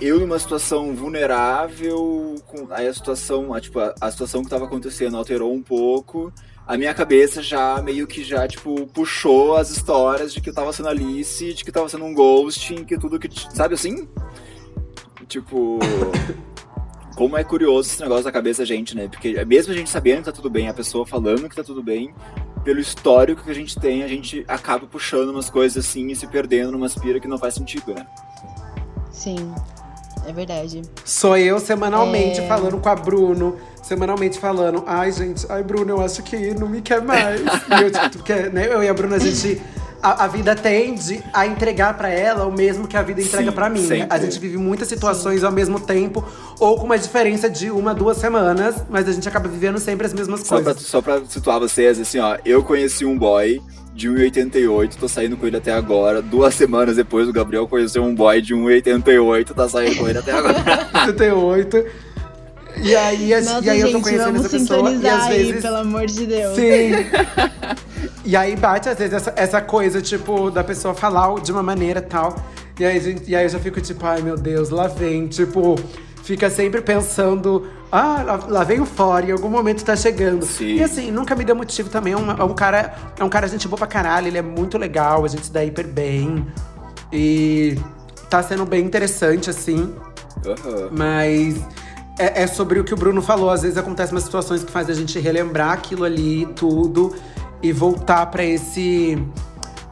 [0.00, 4.66] eu numa situação vulnerável, com, aí a situação, a, tipo, a, a, situação que tava
[4.66, 6.32] acontecendo alterou um pouco,
[6.66, 10.72] a minha cabeça já meio que já, tipo, puxou as histórias de que eu tava
[10.72, 14.06] sendo Alice, de que tava sendo um ghosting, que tudo que, sabe assim?
[15.26, 15.78] Tipo...
[17.16, 19.08] como é curioso esse negócio da cabeça da gente, né?
[19.08, 21.82] Porque mesmo a gente sabendo que tá tudo bem, a pessoa falando que tá tudo
[21.82, 22.14] bem,
[22.62, 26.26] pelo histórico que a gente tem, a gente acaba puxando umas coisas assim e se
[26.26, 28.06] perdendo numa aspira que não faz sentido, né?
[29.10, 29.52] Sim.
[30.26, 30.82] É verdade.
[31.04, 32.46] Sou eu semanalmente É.
[32.48, 36.82] falando com a Bruno, semanalmente falando, ai, gente, ai, Bruno, eu acho que não me
[36.82, 37.40] quer mais.
[37.70, 39.60] e eu, tipo, porque, né, eu e a Bruna, a gente.
[40.02, 43.54] A, a vida tende a entregar pra ela o mesmo que a vida entrega Sim,
[43.54, 43.86] pra mim.
[43.86, 44.06] sempre.
[44.10, 46.24] A gente vive muitas situações ao mesmo tempo,
[46.60, 50.12] ou com uma diferença de uma, duas semanas, mas a gente acaba vivendo sempre as
[50.12, 50.82] mesmas Só pra, coisas.
[50.82, 53.60] só pra situar vocês, assim, ó, eu conheci um boy
[53.94, 56.20] de 1,88, tô saindo com ele até agora.
[56.20, 60.32] Duas semanas depois, o Gabriel conheceu um boy de 1,88, tá saindo com ele até
[60.32, 60.54] agora.
[61.06, 61.84] 78.
[62.82, 64.58] E aí, a- Nossa, e aí eu tô gente, conhecendo essa pessoa.
[64.90, 65.62] E sintonizar às aí, vezes.
[65.62, 66.56] pelo amor de Deus.
[66.56, 66.90] Sim.
[68.24, 72.00] e aí bate, às vezes, essa, essa coisa, tipo, da pessoa falar de uma maneira
[72.02, 72.36] tal.
[72.78, 75.26] E aí, gente, e aí eu já fico, tipo, ai meu Deus, lá vem.
[75.26, 75.76] Tipo,
[76.22, 80.44] fica sempre pensando, ah, lá, lá vem o fora, em algum momento tá chegando.
[80.44, 80.74] Sim.
[80.76, 82.12] E assim, nunca me deu motivo também.
[82.12, 84.76] É um, é um cara, é um cara gente boa pra caralho, ele é muito
[84.76, 86.46] legal, a gente se dá hiper bem.
[87.12, 87.78] E
[88.28, 89.94] tá sendo bem interessante, assim.
[90.44, 90.90] Aham.
[90.92, 91.56] Mas
[92.18, 93.50] é, é sobre o que o Bruno falou.
[93.50, 97.14] Às vezes acontecem umas situações que faz a gente relembrar aquilo ali, tudo,
[97.62, 99.18] e voltar pra esse.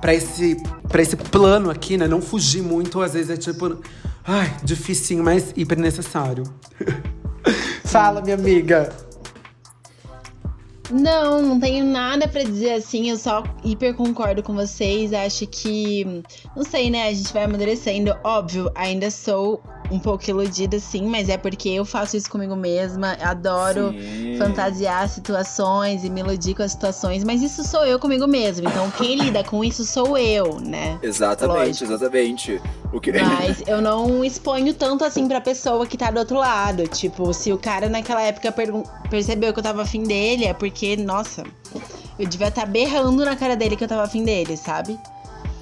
[0.00, 0.56] para esse.
[0.88, 2.06] para esse plano aqui, né?
[2.06, 3.78] Não fugir muito, às vezes é tipo.
[4.26, 6.44] Ai, dificinho, mas hiper necessário.
[7.84, 8.90] Fala, minha amiga.
[10.90, 15.12] Não, não tenho nada pra dizer assim, eu só hiper concordo com vocês.
[15.12, 16.22] Acho que,
[16.54, 17.08] não sei, né?
[17.08, 18.14] A gente vai amadurecendo.
[18.22, 23.16] Óbvio, ainda sou um pouco iludida, sim, mas é porque eu faço isso comigo mesma.
[23.20, 24.36] Adoro Sim.
[24.38, 28.70] fantasiar situações e me iludir com as situações, mas isso sou eu comigo mesma.
[28.70, 30.98] Então, quem lida com isso sou eu, né?
[31.02, 31.92] Exatamente, Lógico.
[31.92, 32.62] exatamente.
[32.92, 33.12] O que...
[33.12, 36.86] Mas eu não exponho tanto assim pra pessoa que tá do outro lado.
[36.88, 38.54] Tipo, se o cara naquela época
[39.10, 41.44] percebeu que eu tava afim dele, é porque, nossa,
[42.18, 44.98] eu devia estar berrando na cara dele que eu tava afim dele, sabe?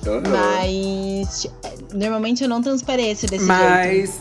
[0.06, 0.22] Aham.
[0.28, 1.46] Mas
[1.94, 3.58] normalmente eu não transpareço desse jeito.
[3.60, 4.20] Mas.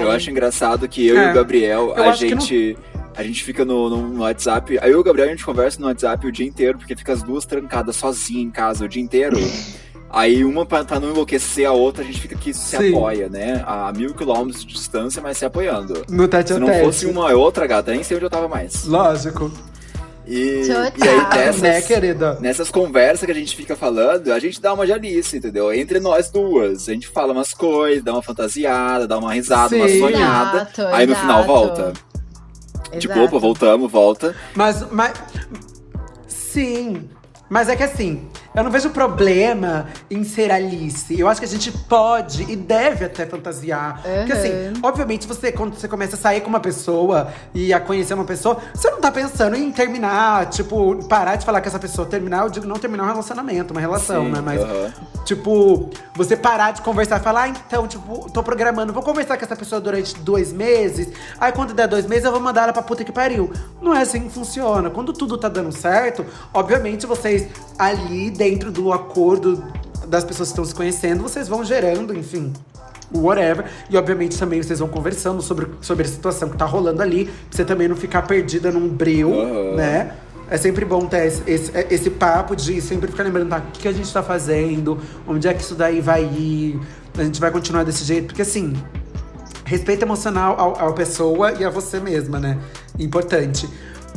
[0.00, 1.26] Eu acho engraçado que eu É.
[1.28, 2.76] e o Gabriel, Eu a gente.
[3.16, 4.76] A gente fica no, no- no WhatsApp.
[4.82, 7.12] Aí eu e o Gabriel a gente conversa no WhatsApp o dia inteiro, porque fica
[7.12, 9.36] as duas trancadas sozinha em casa o dia inteiro.
[10.14, 12.90] Aí uma pra, pra não enlouquecer a outra, a gente fica que se Sim.
[12.94, 13.62] apoia, né?
[13.66, 16.04] A mil quilômetros de distância, mas se apoiando.
[16.08, 16.84] No tete Se não tete.
[16.84, 18.84] fosse uma outra gata, nem sei onde eu tava mais.
[18.84, 19.50] Lógico.
[20.26, 20.92] E, Total.
[20.96, 22.38] e aí dessas, Né, querida?
[22.40, 25.70] nessas conversas que a gente fica falando, a gente dá uma jalice, entendeu?
[25.72, 26.88] Entre nós duas.
[26.88, 29.98] A gente fala umas coisas, dá uma fantasiada, dá uma risada, uma Sim.
[29.98, 30.56] sonhada.
[30.72, 31.46] Exato, aí no final exato.
[31.52, 31.92] volta.
[32.98, 33.20] Tipo, Exato.
[33.26, 34.34] opa, voltamos, volta.
[34.54, 35.12] Mas, mas.
[36.26, 37.08] Sim.
[37.50, 41.18] Mas é que assim, eu não vejo problema em ser Alice.
[41.18, 44.00] Eu acho que a gente pode e deve até fantasiar.
[44.02, 44.72] Porque assim, Uhum.
[44.82, 48.58] obviamente, você, quando você começa a sair com uma pessoa e a conhecer uma pessoa,
[48.74, 52.06] você não tá pensando em terminar, tipo, parar de falar com essa pessoa.
[52.06, 54.40] Terminar, eu digo não terminar um relacionamento, uma relação, Sim, né?
[54.40, 54.92] Mas, aham.
[55.24, 59.56] tipo, você parar de conversar, falar, ah, então, tipo, tô programando, vou conversar com essa
[59.56, 61.08] pessoa durante dois meses.
[61.40, 63.52] Aí quando der dois meses, eu vou mandar ela pra puta que pariu.
[63.82, 64.88] Não é assim que funciona.
[64.90, 67.48] Quando tudo tá dando certo, obviamente vocês
[67.78, 69.64] ali dentro do acordo
[70.06, 72.52] das pessoas que estão se conhecendo, vocês vão gerando, enfim.
[73.10, 73.64] Whatever.
[73.88, 77.24] E obviamente também vocês vão conversando sobre, sobre a situação que tá rolando ali.
[77.24, 79.30] Pra você também não ficar perdida num breu,
[79.74, 80.12] né?
[80.50, 83.80] É sempre bom ter esse, esse, esse papo de sempre ficar lembrando, tá, o que,
[83.80, 86.78] que a gente tá fazendo, onde é que isso daí vai ir,
[87.16, 88.74] a gente vai continuar desse jeito, porque assim,
[89.64, 92.58] respeito emocional à pessoa e a você mesma, né?
[92.98, 93.66] Importante.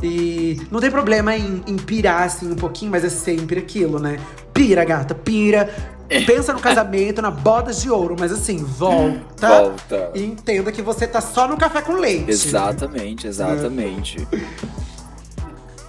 [0.02, 4.20] E não tem problema em, em pirar, assim, um pouquinho, mas é sempre aquilo, né?
[4.54, 5.70] Pira, gata, pira.
[6.26, 9.48] Pensa no casamento, na bodas de ouro, mas assim, volta.
[9.48, 10.12] Volta.
[10.16, 12.32] E entenda que você tá só no café com leite.
[12.32, 14.26] Exatamente, exatamente.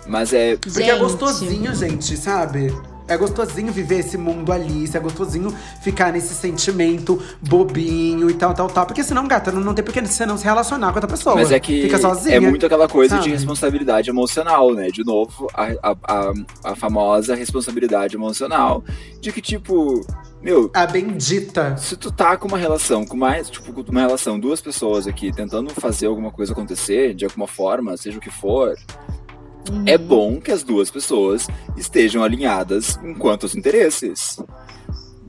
[0.06, 0.56] Mas é.
[0.56, 0.98] Porque é Gente.
[0.98, 2.74] gostosinho, gente, sabe?
[3.08, 8.68] É gostosinho viver esse mundo Alice, é gostosinho ficar nesse sentimento bobinho e tal, tal,
[8.68, 8.86] tal.
[8.86, 11.34] Porque senão, gata, não, não tem por que você não se relacionar com outra pessoa.
[11.34, 12.36] Mas é que Fica sozinha.
[12.36, 13.34] é muito aquela coisa de sabe?
[13.34, 14.88] responsabilidade emocional, né?
[14.88, 16.32] De novo, a, a, a,
[16.72, 18.84] a famosa responsabilidade emocional.
[19.20, 20.04] De que, tipo,
[20.42, 21.76] meu, A bendita.
[21.76, 25.32] se tu tá com uma relação, com mais, tipo, com uma relação, duas pessoas aqui,
[25.32, 28.76] tentando fazer alguma coisa acontecer, de alguma forma, seja o que for,
[29.68, 29.84] Uhum.
[29.86, 31.46] é bom que as duas pessoas
[31.76, 34.38] estejam alinhadas enquanto os interesses.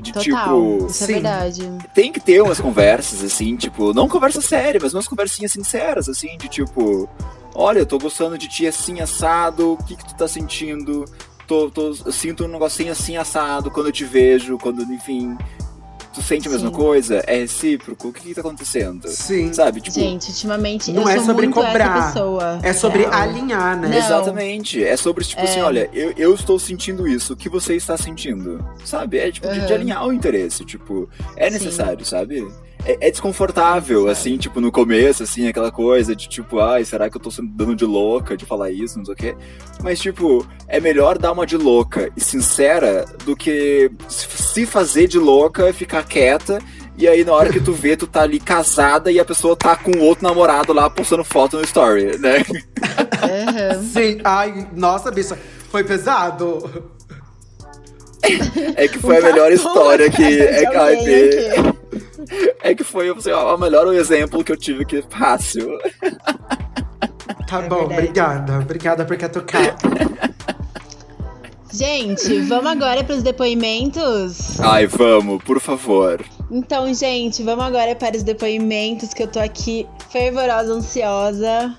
[0.02, 1.14] De Total, tipo, isso é sim.
[1.14, 1.72] verdade.
[1.94, 6.38] tem que ter umas conversas, assim, tipo, não conversa séria, mas umas conversinhas sinceras, assim,
[6.38, 7.10] de tipo,
[7.54, 11.04] olha, eu tô gostando de ti assim, assado, o que que tu tá sentindo?
[11.46, 15.38] Tô, tô, eu sinto um negocinho assim, assado, quando eu te vejo, quando, enfim,
[16.20, 16.76] tu sente a mesma Sim.
[16.76, 17.24] coisa?
[17.26, 18.09] É recíproco?
[18.09, 19.07] O que que tá acontecendo?
[19.07, 19.51] Sim.
[19.53, 19.82] Sabe?
[19.82, 21.97] Tipo, Gente, ultimamente Não eu é sou sobre muito cobrar.
[21.97, 22.59] essa pessoa.
[22.61, 23.13] É sobre real.
[23.13, 23.88] alinhar, né?
[23.88, 23.97] Não.
[23.97, 24.84] Exatamente.
[24.84, 28.63] É sobre, tipo assim, olha, eu, eu estou sentindo isso, o que você está sentindo?
[28.86, 29.17] Sabe?
[29.17, 31.53] É tipo de, de alinhar o interesse, tipo, é Sim.
[31.53, 32.47] necessário, sabe?
[32.86, 37.17] É, é desconfortável, assim, tipo, no começo, assim, aquela coisa de tipo, ai, será que
[37.17, 39.36] eu tô sendo dando de louca de falar isso, não sei o quê.
[39.84, 45.19] Mas, tipo, é melhor dar uma de louca e sincera do que se fazer de
[45.19, 46.59] louca, ficar quieta.
[46.97, 49.75] E aí, na hora que tu vê, tu tá ali casada e a pessoa tá
[49.75, 52.43] com outro namorado lá postando foto no story, né?
[53.23, 53.84] Aham.
[53.84, 54.19] Sim.
[54.23, 55.38] Ai, nossa, bicha,
[55.69, 56.99] foi pesado.
[58.76, 60.24] É que foi Um a melhor história que.
[60.39, 65.78] É que, é que foi assim, ó, o melhor exemplo que eu tive que fácil.
[67.47, 67.93] Tá É bom, verdade.
[67.93, 68.59] obrigada.
[68.59, 69.76] Obrigada por catucar.
[71.72, 74.59] Gente, vamos agora pros depoimentos?
[74.59, 76.24] Ai, vamos, por favor.
[76.51, 81.76] Então, gente, vamos agora para os depoimentos que eu tô aqui fervorosa, ansiosa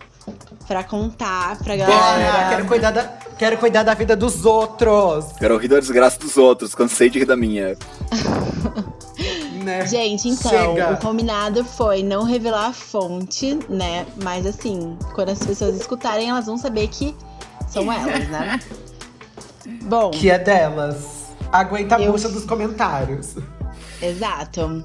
[0.71, 2.49] pra contar pra Bora, galera.
[2.51, 3.03] quero cuidar, da,
[3.37, 5.25] quero cuidar da vida dos outros.
[5.37, 7.77] Quero rir da desgraça dos outros, cansei de rir da minha.
[9.65, 9.87] Né?
[9.87, 10.93] Gente, então, Chega.
[10.95, 14.07] o combinado foi não revelar a fonte, né?
[14.25, 17.15] Mas assim, quando as pessoas escutarem, elas vão saber que
[17.69, 18.59] são elas, né?
[19.83, 21.27] Bom, Que é delas.
[21.53, 23.35] Aguenta a Eu- bucha dos comentários.
[24.01, 24.83] exato.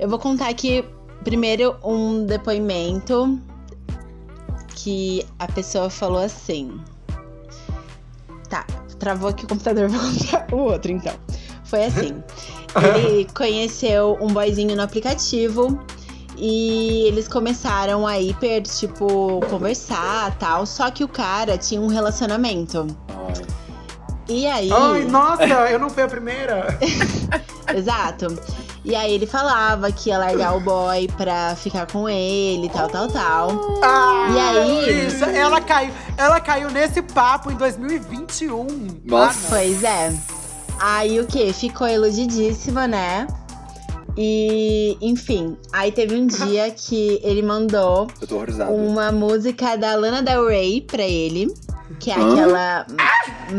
[0.00, 0.82] Eu vou contar aqui
[1.22, 3.38] primeiro um depoimento
[4.88, 6.80] que a pessoa falou assim.
[8.48, 8.64] Tá,
[8.98, 11.12] travou aqui o computador, vou contar o outro então.
[11.64, 12.22] Foi assim.
[12.96, 15.78] Ele conheceu um boyzinho no aplicativo
[16.36, 20.64] e eles começaram a hiper, tipo, conversar tal.
[20.64, 22.86] Só que o cara tinha um relacionamento.
[24.28, 24.70] E aí.
[24.70, 26.78] Ai, nossa, eu não fui a primeira.
[27.74, 28.26] Exato.
[28.88, 33.06] E aí ele falava que ia largar o boy pra ficar com ele, tal, tal,
[33.08, 33.50] tal.
[33.84, 35.04] Ah, E aí?
[35.10, 38.66] Bicha, ela caiu, ela caiu nesse papo em 2021.
[39.04, 39.38] Nossa.
[39.38, 40.12] Ah, Pois é.
[40.80, 41.52] Aí o que?
[41.52, 43.26] Ficou iludidíssima, né?
[44.16, 48.72] E, enfim, aí teve um dia que ele mandou Eu tô horrorizado.
[48.72, 51.52] uma música da Lana Del Rey pra ele,
[51.98, 52.32] que é Hã?
[52.32, 52.86] aquela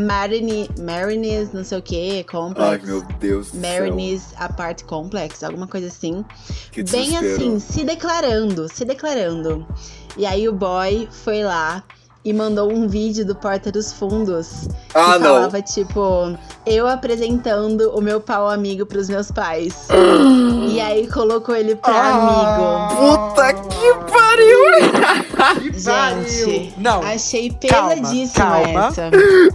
[0.06, 2.84] Marini, Marinese, não sei o que, Complex.
[2.84, 3.84] Ai, meu Deus do céu.
[3.84, 6.24] Marinese Apart Complex, alguma coisa assim.
[6.72, 7.36] Que Bem desespero.
[7.36, 9.66] assim, se declarando, se declarando.
[10.18, 11.84] E aí o boy foi lá
[12.24, 14.68] e mandou um vídeo do Porta dos Fundos.
[14.94, 15.36] Ah, que não.
[15.36, 19.88] falava, tipo, eu apresentando o meu pau amigo pros meus pais.
[20.70, 22.90] e aí colocou ele pra Ah.
[22.90, 23.18] amigo.
[23.18, 24.60] Puta que pariu!
[25.62, 26.28] Que pariu.
[26.28, 28.88] Gente, Não, achei pesadíssima calma.
[28.88, 29.10] essa.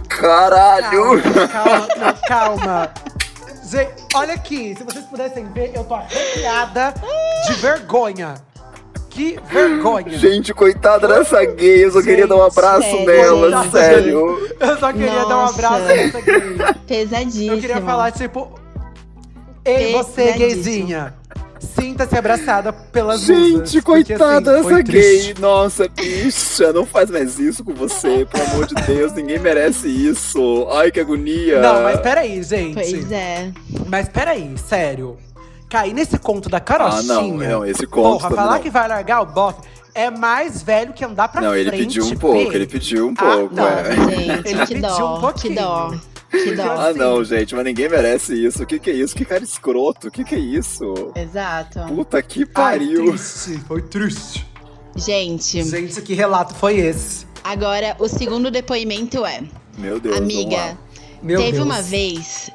[0.09, 1.21] Caralho!
[1.51, 2.91] calma, calma, calma.
[3.69, 6.93] Gente, olha aqui, se vocês pudessem ver, eu tô arrepiada
[7.47, 8.35] de vergonha.
[9.15, 10.09] Que vergonha.
[10.19, 13.71] Gente, coitada dessa gay, eu só queria dar um abraço sério, nela, gente.
[13.71, 14.49] sério.
[14.59, 15.53] Eu só queria dar um Nossa.
[15.53, 16.57] abraço nessa gay.
[16.85, 17.53] Pesadíssima.
[17.53, 18.59] Eu queria falar, tipo.
[19.63, 20.39] Ei, você, Pesadíssimo.
[20.39, 21.13] gayzinha.
[21.59, 23.71] Sinta-se abraçada pelas musas.
[23.71, 25.35] Gente, porque, coitada assim, foi dessa gay.
[25.39, 30.67] Nossa, bicha, não faz mais isso com você, pelo amor de Deus, ninguém merece isso.
[30.71, 31.61] Ai, que agonia.
[31.61, 32.73] Não, mas peraí, gente.
[32.75, 33.51] Pois é.
[33.87, 35.17] Mas peraí, sério.
[35.69, 37.13] Cair nesse conto da Ah, carochinha.
[37.13, 38.61] não, não, esse conto Porra, falar não.
[38.61, 39.61] que vai largar o bofe
[39.93, 41.67] é mais velho que andar pra Não, frente.
[41.69, 42.15] ele pediu um P.
[42.17, 43.67] pouco, ele pediu um Ah, pouco, não.
[43.67, 43.95] é.
[43.95, 45.53] Gente, Ele que pediu dó, um pouquinho.
[45.55, 45.93] que dó.
[46.31, 46.63] Que dó.
[46.63, 46.99] Ah, assim.
[46.99, 48.61] não, gente, mas ninguém merece isso.
[48.63, 49.15] O que que é isso?
[49.15, 51.11] Que cara escroto, o que que é isso?
[51.15, 51.79] Exato.
[51.87, 53.11] Puta que Ai, pariu.
[53.11, 54.45] triste, foi triste.
[54.97, 57.25] Gente, Gente, que relato foi esse?
[57.43, 59.41] agora o segundo depoimento é:
[59.77, 60.77] Meu Deus, vamos Amiga, lá.
[61.23, 61.65] Meu teve Deus.
[61.65, 62.49] uma vez,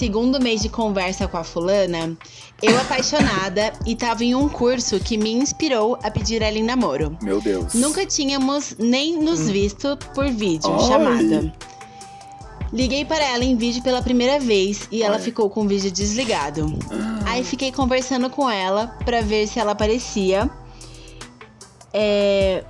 [0.00, 2.16] segundo mês de conversa com a fulana,
[2.62, 7.18] eu apaixonada e tava em um curso que me inspirou a pedir ela em namoro.
[7.20, 7.74] Meu Deus.
[7.74, 10.88] Nunca tínhamos nem nos visto por vídeo, Ai.
[10.88, 11.52] chamada.
[12.72, 15.22] Liguei para ela em vídeo pela primeira vez e ela Ai.
[15.22, 16.78] ficou com o vídeo desligado.
[17.26, 20.48] Aí fiquei conversando com ela pra ver se ela aparecia.
[21.92, 22.64] É...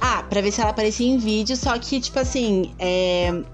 [0.00, 3.44] Ah, pra ver se ela aparecia em vídeo, só que, tipo assim, é...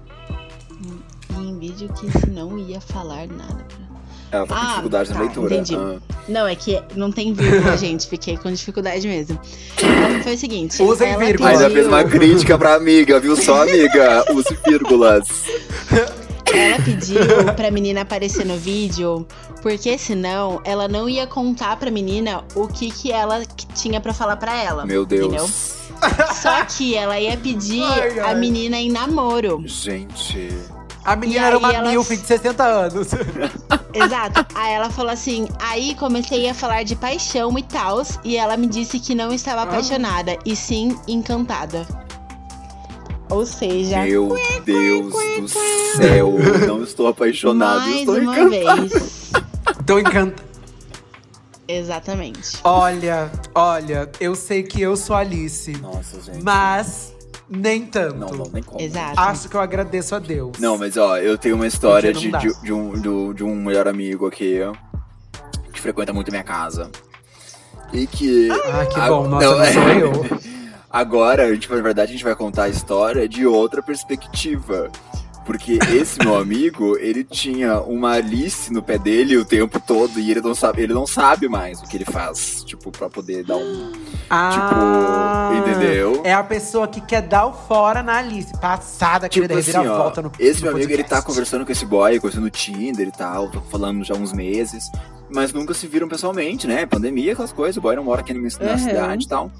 [1.87, 3.63] Que não ia falar nada.
[3.67, 3.89] pra-
[4.31, 5.55] Ela tá com Ah, dificuldade na tá, leitura.
[5.55, 5.75] entendi.
[5.75, 5.95] Ah.
[6.27, 8.07] Não, é que não tem vírgula, gente.
[8.07, 9.39] Fiquei com dificuldade mesmo.
[9.77, 10.81] Então, foi o seguinte.
[10.83, 11.49] Usem ela vírgula.
[11.49, 14.23] Ainda pediu- fez uma crítica pra amiga, viu só, amiga?
[14.31, 15.27] Use vírgulas.
[16.53, 17.19] Ela pediu
[17.55, 19.25] pra menina aparecer no vídeo,
[19.61, 23.41] porque senão ela não ia contar pra menina o que que ela
[23.75, 24.85] tinha pra falar pra ela.
[24.85, 25.25] Meu Deus.
[25.27, 25.49] Entendeu?
[26.41, 28.31] Só que ela ia pedir Ai, ai.
[28.31, 29.61] a menina em namoro.
[29.65, 30.49] Gente.
[31.11, 33.07] A menina era uma ela- milf de 60 anos.
[33.93, 34.45] Exato.
[34.53, 38.03] Aí ela falou assim: aí comecei a falar de paixão e tal.
[38.23, 41.87] E ela me disse que não estava apaixonada, e sim encantada.
[43.29, 44.35] Ou seja, Meu
[44.65, 45.47] Deus do
[45.97, 46.33] céu,
[46.67, 48.87] não estou apaixonado, mais estou uma encantado.
[48.87, 49.31] vez.
[49.85, 50.49] Tô encantada.
[51.67, 52.57] Exatamente.
[52.63, 56.43] Olha, olha, eu sei que eu sou Alice, Nossa, gente.
[56.43, 57.13] mas
[57.49, 58.15] nem tanto.
[58.17, 58.79] Não, não, nem como.
[58.81, 59.19] Exato.
[59.19, 60.57] Acho que eu agradeço a Deus.
[60.59, 63.87] Não, mas ó, eu tenho uma história de, de, de um, do- de um melhor
[63.87, 64.59] amigo aqui,
[65.73, 66.89] que frequenta muito minha casa.
[67.91, 68.49] E que.
[68.51, 69.27] Ah, que bom.
[69.27, 69.73] Nossa, não, não, é.
[69.73, 70.11] sou eu.
[70.91, 74.89] Agora, a gente, na verdade, a gente vai contar a história de outra perspectiva.
[75.49, 80.29] Porque esse meu amigo, ele tinha uma Alice no pé dele o tempo todo e
[80.29, 83.57] ele não sabe, ele não sabe mais o que ele faz, tipo, pra poder dar
[83.57, 83.91] um.
[84.29, 86.21] Ah, entendeu?
[86.23, 88.51] É a pessoa que quer dar o fora na Alice.
[88.61, 91.25] Passada, Tipo querida, assim, ó, volta no esse no meu amigo, ele tá podcast.
[91.25, 94.83] conversando com esse boy, conversando no Tinder e tal, tô falando já há uns meses,
[95.31, 96.85] mas nunca se viram pessoalmente, né?
[96.85, 98.77] Pandemia, aquelas coisas, o boy não mora aqui na, minha, na Uhum.
[98.77, 99.51] cidade e tal.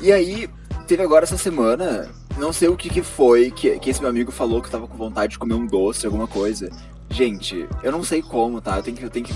[0.00, 0.48] E aí,
[0.86, 2.08] teve agora essa semana,
[2.38, 4.96] não sei o que que foi, que, que esse meu amigo falou que tava com
[4.96, 6.70] vontade de comer um doce, alguma coisa.
[7.08, 8.76] Gente, eu não sei como, tá?
[8.78, 9.32] Eu tenho que, eu tenho que,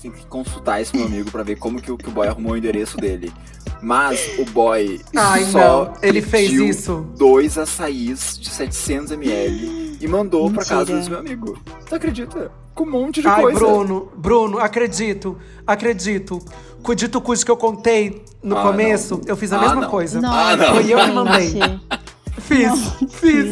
[0.00, 2.52] tenho que consultar esse meu amigo pra ver como que, o- que o boy arrumou
[2.52, 3.32] o endereço dele.
[3.80, 5.92] Mas o boy Ai, só não.
[6.02, 7.06] Ele fez isso.
[7.16, 10.76] dois açaís de 700ml e mandou pra Mentira.
[10.76, 11.58] casa desse meu amigo.
[11.88, 12.50] Você acredita?
[12.74, 13.58] Com um monte de Ai, coisa.
[13.58, 15.36] Bruno, Bruno, acredito,
[15.66, 16.38] acredito.
[16.82, 19.22] Com o dito cujo que eu contei no Ah, começo, não.
[19.26, 19.90] eu fiz a Ah, mesma não.
[19.90, 20.20] coisa.
[20.24, 20.74] Ah, não.
[20.74, 21.52] Foi eu que mandei.
[22.46, 23.46] Fiz, fiz.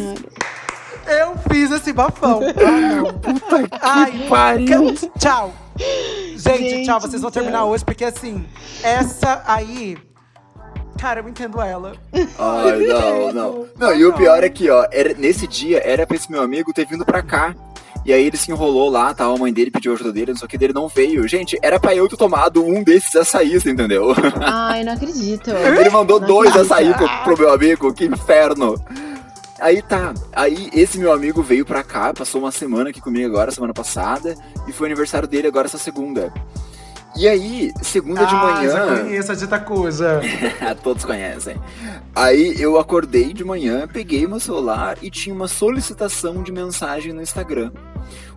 [1.07, 2.39] Eu fiz esse bafão.
[2.63, 3.05] Ah, não.
[3.19, 4.93] Puta que Ai, pariu.
[4.93, 5.53] que- Tchau.
[5.77, 6.99] Gente, Gente tchau.
[7.01, 8.45] Vocês vão terminar hoje, porque assim,
[8.83, 9.97] essa aí.
[10.99, 11.93] Cara, eu entendo ela.
[12.13, 13.67] Ai, não, não.
[13.75, 16.71] Não, e o pior é que, ó, era, nesse dia era pra esse meu amigo
[16.73, 17.55] ter vindo pra cá.
[18.03, 20.45] E aí ele se enrolou lá, tal, a mãe dele pediu ajuda dele, não sei
[20.45, 21.27] o que, dele não veio.
[21.27, 24.13] Gente, era pra eu ter tomado um desses açaís, entendeu?
[24.41, 25.51] Ai, não acredito.
[25.51, 26.73] Ele mandou Não dois acredito.
[26.73, 28.75] açaí pro, pro meu amigo, que inferno.
[29.59, 33.51] Aí tá, aí esse meu amigo veio pra cá, passou uma semana aqui comigo agora,
[33.51, 34.35] semana passada,
[34.67, 36.33] e foi aniversário dele agora essa segunda.
[37.21, 40.21] E aí, segunda de Ah, já manhã, conheço a dita cuja.
[40.81, 41.55] todos conhecem.
[42.15, 47.21] Aí eu acordei de manhã, peguei meu celular e tinha uma solicitação de mensagem no
[47.21, 47.69] Instagram.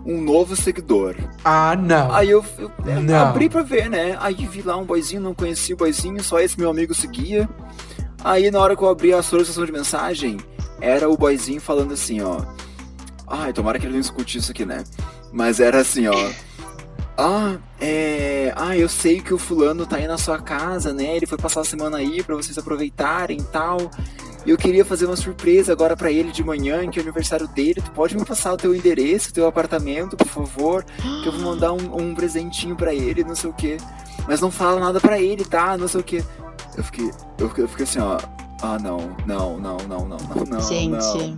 [0.05, 1.15] Um novo seguidor.
[1.43, 2.15] Ah, não.
[2.15, 3.15] Aí eu, eu- eu Não.
[3.29, 4.19] abri pra ver, né?
[4.21, 7.49] Aí vi lá um boizinho, não conheci o boizinho, só esse meu amigo seguia.
[8.23, 10.37] Aí na hora que eu abri a solicitação de mensagem,
[10.79, 12.39] era o boizinho falando assim, ó.
[13.27, 14.85] Ai, tomara que ele não escute isso aqui, né?
[15.33, 16.31] Mas era assim, ó.
[17.17, 18.53] Ah, é.
[18.57, 21.17] Ah, eu sei que o fulano tá aí na sua casa, né?
[21.17, 23.79] Ele foi passar a semana aí pra vocês aproveitarem e tal.
[24.45, 27.49] E eu queria fazer uma surpresa agora pra ele de manhã, que é o aniversário
[27.49, 27.81] dele.
[27.81, 30.85] Tu pode me passar o teu endereço, o teu apartamento, por favor?
[31.23, 33.79] Que eu vou mandar um, um presentinho pra ele, não sei o quê.
[34.27, 35.79] Mas não fala nada pra ele, tá?
[35.79, 36.23] Não sei o quê.
[36.77, 37.11] Eu fiquei.
[37.39, 38.19] Eu fiquei, eu fiquei assim, ó.
[38.61, 40.61] Ah, não, não, não, não, não, não, não.
[40.61, 40.89] Gente.
[40.89, 41.37] não.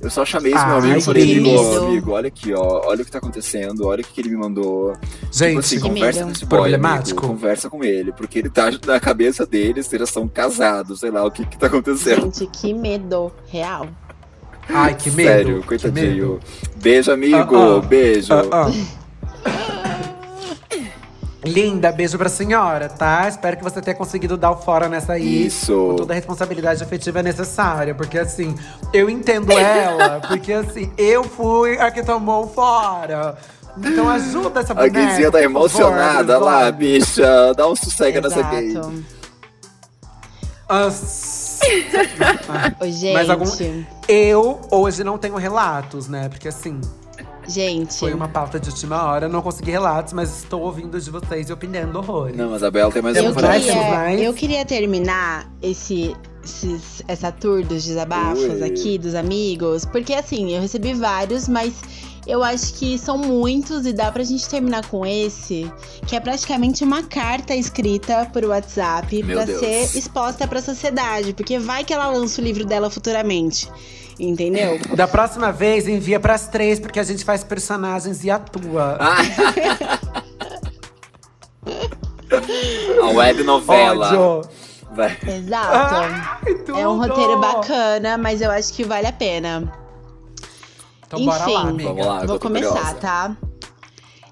[0.00, 2.82] Eu só chamei esse meu amigo e falei, amigo, amigo, olha aqui, ó.
[2.86, 4.92] Olha o que tá acontecendo, olha o que, que ele me mandou.
[5.32, 7.20] Gente, tipo assim, conversa com esse boy, Problemático.
[7.20, 11.24] amigo, conversa com ele, porque ele tá na cabeça deles, eles são casados, sei lá
[11.24, 12.22] o que que tá acontecendo.
[12.32, 13.32] Gente, que medo.
[13.48, 13.88] Real.
[14.68, 15.28] Ai, que medo.
[15.28, 16.04] Sério, coitadinho.
[16.04, 16.40] medo.
[16.76, 17.80] Beijo, amigo, Ah, ah.
[17.80, 18.32] beijo.
[18.52, 18.70] Ah.
[21.44, 23.28] Linda, beijo pra senhora, tá?
[23.28, 25.46] Espero que você tenha conseguido dar o fora nessa aí.
[25.46, 25.72] Isso.
[25.90, 27.94] Com toda a responsabilidade afetiva necessária.
[27.94, 28.56] Porque assim,
[28.92, 30.20] eu entendo ela.
[30.26, 33.36] porque assim, eu fui a que tomou o fora.
[33.78, 37.54] Então ajuda essa A boneca, gayzinha tá por favor, emocionada lá, bicha.
[37.56, 38.70] Dá um sossego nessa gay.
[38.70, 39.04] Exato.
[40.68, 41.60] Ah, s-
[42.80, 43.14] Ô, gente.
[43.14, 43.46] Mas algum-
[44.08, 46.28] Eu hoje não tenho relatos, né?
[46.28, 46.80] Porque assim,
[47.48, 47.94] Gente.
[47.98, 51.52] foi uma pauta de última hora, não consegui relatos, mas estou ouvindo de vocês e
[51.52, 52.36] opinando horrores.
[52.36, 54.20] Não, mas a Bela tem mais um Eu temos queria, mais?
[54.20, 58.64] eu queria terminar esse, esses- essa tour dos desabafos Ui.
[58.64, 61.72] aqui, dos amigos, porque assim, eu recebi vários, mas
[62.26, 65.70] eu acho que são muitos e dá pra gente terminar com esse,
[66.06, 69.58] que é praticamente uma carta escrita por WhatsApp Meu pra Deus.
[69.60, 73.66] ser exposta pra sociedade, porque vai que ela lança o livro dela futuramente.
[74.18, 74.78] Entendeu?
[74.96, 78.98] Da próxima vez, envia pras três, porque a gente faz personagens e atua.
[83.02, 84.08] A web novela.
[84.08, 84.50] Ódio!
[84.92, 85.16] Vai.
[85.26, 85.94] Exato.
[85.96, 86.80] Ai!
[86.80, 89.72] É um roteiro bacana, mas eu acho que vale a pena.
[91.06, 91.68] Então bora lá, Enfim.
[91.68, 91.88] amiga.
[91.90, 92.94] Vamos lá, eu Vou começar, curiosa.
[92.96, 93.36] tá?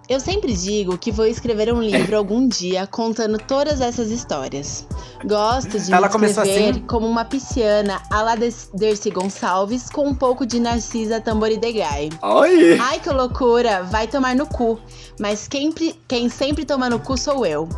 [0.08, 4.86] Eu sempre digo que vou escrever um livro algum dia contando todas essas histórias.
[5.24, 6.80] Gosto de Ela me escrever assim?
[6.82, 12.10] como uma pisciana a la Dercy Gonçalves com um pouco de Narcisa Tamboridegai.
[12.22, 12.78] Oi!
[12.80, 13.82] Ai, que loucura!
[13.82, 14.78] Vai tomar no cu.
[15.18, 15.72] Mas quem,
[16.06, 17.68] quem sempre toma no cu sou eu.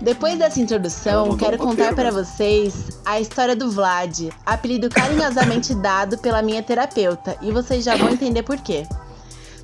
[0.00, 6.18] Depois dessa introdução, quero contar para mas- vocês a história do Vlad, apelido carinhosamente dado
[6.18, 8.86] pela minha terapeuta, e vocês já vão entender por quê.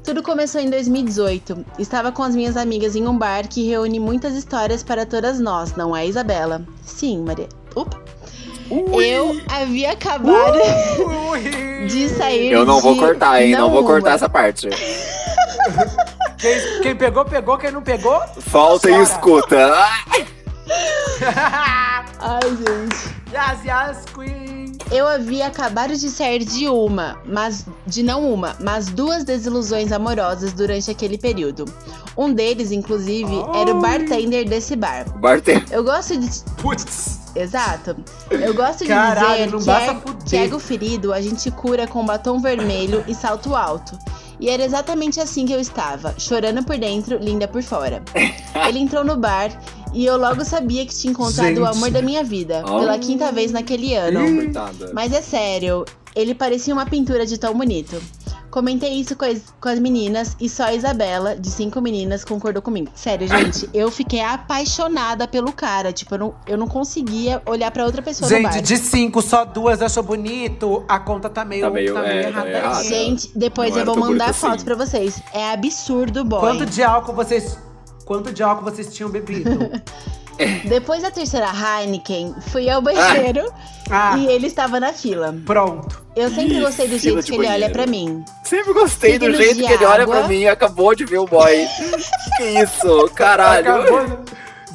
[0.04, 1.64] Tudo começou em 2018.
[1.78, 5.74] Estava com as minhas amigas em um bar que reúne muitas histórias para todas nós,
[5.76, 6.62] não é, Isabela?
[6.84, 7.48] Sim, Maria.
[7.74, 8.00] Opa.
[8.70, 10.56] Eu havia acabado
[11.30, 11.86] Ui.
[11.86, 13.52] de sair Eu não vou de- cortar, hein?
[13.52, 14.14] Não, vou cortar uma.
[14.16, 14.68] essa parte.
[16.38, 17.58] Quem, quem pegou, pegou.
[17.58, 19.56] Quem não pegou, Falta e escuta.
[20.10, 20.26] Ai!
[22.56, 23.14] Gente.
[23.32, 24.51] Yas, yas, queen.
[24.92, 30.52] Eu havia acabado de sair de uma, mas de não uma, mas duas desilusões amorosas
[30.52, 31.64] durante aquele período.
[32.16, 35.08] Um deles, inclusive, era o bartender desse bar.
[35.18, 35.64] Barter.
[35.70, 36.28] Eu gosto de
[36.60, 37.20] Putz.
[37.34, 37.96] Exato.
[38.30, 42.04] Eu gosto de Caralho, dizer não que, é, que ego ferido a gente cura com
[42.04, 43.98] batom vermelho e salto alto.
[44.38, 48.02] E era exatamente assim que eu estava, chorando por dentro, linda por fora.
[48.68, 49.50] Ele entrou no bar
[49.92, 51.76] e eu logo sabia que tinha encontrado o Gente.
[51.76, 52.80] amor da minha vida, Oh.
[52.80, 54.20] pela quinta vez naquele ano.
[54.36, 54.90] Coitada.
[54.94, 55.84] Mas é sério,
[56.14, 58.00] ele parecia uma pintura de tão bonito.
[58.50, 62.60] Comentei isso com as, com as meninas e só a Isabela, de cinco meninas, concordou
[62.60, 62.90] comigo.
[62.94, 65.90] Sério, gente, eu fiquei apaixonada pelo cara.
[65.90, 68.52] Tipo, eu não, eu não conseguia olhar pra outra pessoa no bar.
[68.52, 70.84] Gente, de cinco, só duas achou bonito.
[70.86, 72.44] A conta tá meio, Tá meio- é, tá errada.
[72.44, 72.84] meio errada.
[72.84, 74.64] Gente, depois Não eu vou mandar bonito foto assim.
[74.66, 75.22] pra vocês.
[75.32, 76.40] É absurdo, boy.
[76.40, 77.56] Quanto de álcool vocês.
[78.12, 79.70] Quanto de álcool vocês tinham bebido?
[80.68, 83.50] Depois da terceira Heineken, fui ao banheiro
[83.90, 85.34] Ah, e ele estava na fila.
[85.46, 86.02] pronto.
[86.14, 88.22] Eu sempre gostei do fila jeito de que ele olha pra mim.
[88.44, 90.16] Sempre gostei do Signos jeito de que ele olha água.
[90.18, 91.66] pra mim e acabou de ver o boy.
[92.36, 93.08] que isso?
[93.14, 93.76] Caralho.
[93.76, 94.24] Acabou.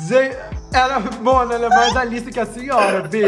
[0.07, 0.35] Gente,
[0.73, 3.21] ela, Mona, ela é mais alista que a senhora, B.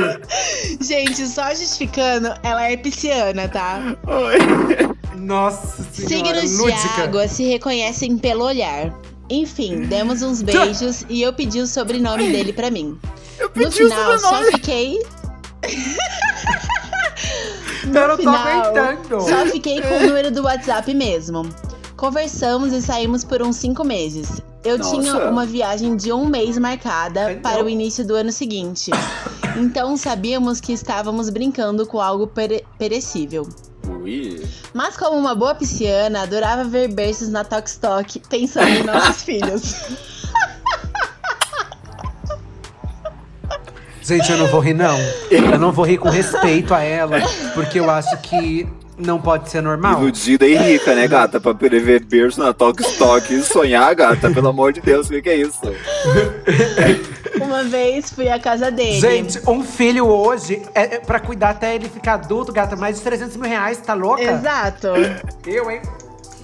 [0.82, 3.80] Gente, só justificando, ela é pisciana, tá?
[4.08, 4.96] Oi.
[5.18, 7.04] Nossa senhora, Signos de lúdica.
[7.04, 8.92] água se reconhecem pelo olhar.
[9.30, 12.98] Enfim, demos uns beijos e eu pedi o sobrenome dele pra mim.
[13.38, 14.52] Eu No pedi o final, só sobrenome.
[14.54, 15.00] fiquei.
[17.84, 19.22] Eu não tô final, aguentando.
[19.22, 21.48] Só fiquei com o número do WhatsApp mesmo.
[21.96, 24.42] Conversamos e saímos por uns cinco meses.
[24.64, 24.92] Eu Nossa.
[24.92, 27.42] tinha uma viagem de um mês marcada Então.
[27.42, 28.92] para o início do ano seguinte.
[29.58, 33.48] Então sabíamos que estávamos brincando com algo pere- perecível.
[33.88, 34.46] Ui.
[34.74, 39.76] Mas como uma boa pisciana, adorava ver berços na Tok Stock pensando em nossos filhos.
[44.02, 44.98] Gente, eu não vou rir, não.
[45.30, 47.20] Eu não vou rir com respeito a ela,
[47.54, 48.68] porque eu acho que
[49.00, 50.02] não pode ser normal.
[50.02, 51.40] Iludida e rica, né, gata?
[51.40, 54.30] Pra prever berço na Tok Stock e sonhar, gata.
[54.30, 55.60] Pelo amor de Deus, o que, que é isso?
[57.42, 59.00] Uma vez fui à casa dele.
[59.00, 63.02] Gente, um filho hoje, é, é pra cuidar até ele ficar adulto, gata, mais de
[63.02, 64.22] 300 mil reais, tá louca?
[64.22, 64.88] Exato.
[65.46, 65.82] Eu, hein?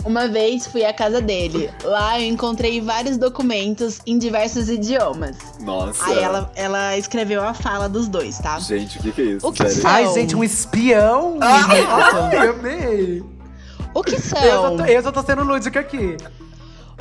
[0.05, 1.69] Uma vez fui à casa dele.
[1.83, 5.35] Lá eu encontrei vários documentos em diversos idiomas.
[5.59, 6.05] Nossa.
[6.05, 8.59] Aí ela, ela escreveu a fala dos dois, tá?
[8.59, 9.47] Gente, o que, que é isso?
[9.47, 9.81] O que Sério?
[9.81, 9.91] são?
[9.91, 11.37] Ai, gente, um espião.
[11.41, 13.23] Ai, amei.
[13.95, 14.39] O que Eu são?
[14.39, 16.17] só, tô, eu só tô sendo lúdica aqui.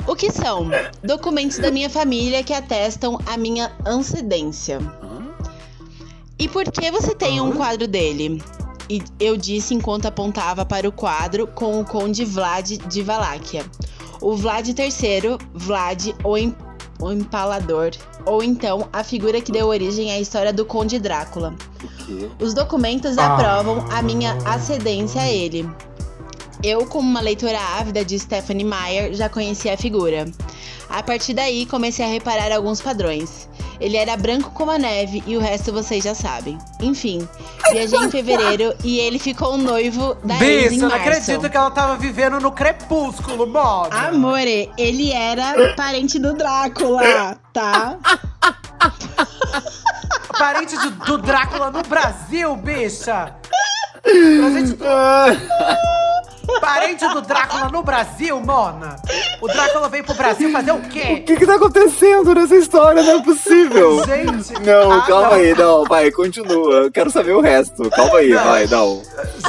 [0.07, 0.67] O que são?
[1.03, 4.79] Documentos da minha família que atestam a minha ancedência.
[6.39, 8.41] E por que você tem um quadro dele?
[8.89, 13.65] E eu disse enquanto apontava para o quadro com o conde Vlad de Valáquia.
[14.21, 16.55] O Vlad III, Vlad, o, em-
[16.99, 17.91] o empalador,
[18.25, 21.53] ou então a figura que deu origem à história do conde Drácula.
[22.39, 23.33] Os documentos Ah.
[23.33, 25.67] aprovam a minha ascendência a ele.
[26.63, 30.25] Eu, como uma leitora ávida de Stephanie Meyer, já conhecia a figura.
[30.89, 33.47] A partir daí, comecei a reparar alguns padrões.
[33.79, 36.57] Ele era branco como a neve e o resto vocês já sabem.
[36.79, 37.27] Enfim,
[37.71, 41.09] viajei em fevereiro e ele ficou noivo da ex em Bicho, eu não março.
[41.09, 43.93] acredito que ela tava vivendo no crepúsculo, moda.
[43.95, 47.97] Amore, ele era parente do Drácula, tá?
[50.37, 53.35] Parente do, do Drácula no Brasil, bicha.
[54.03, 54.85] Parente do,
[56.59, 58.95] parente do Drácula no Brasil, Mona.
[59.41, 61.23] O Drácula veio pro Brasil fazer o O quê?
[61.25, 63.01] que que tá acontecendo nessa história?
[63.03, 64.03] Não é possível.
[64.05, 64.53] Gente.
[64.61, 65.33] Não, ah, calma não.
[65.35, 66.73] aí, não, vai, continua.
[66.83, 67.89] Eu quero saber o resto.
[67.89, 68.43] Calma aí, Não.
[68.43, 69.01] vai, não.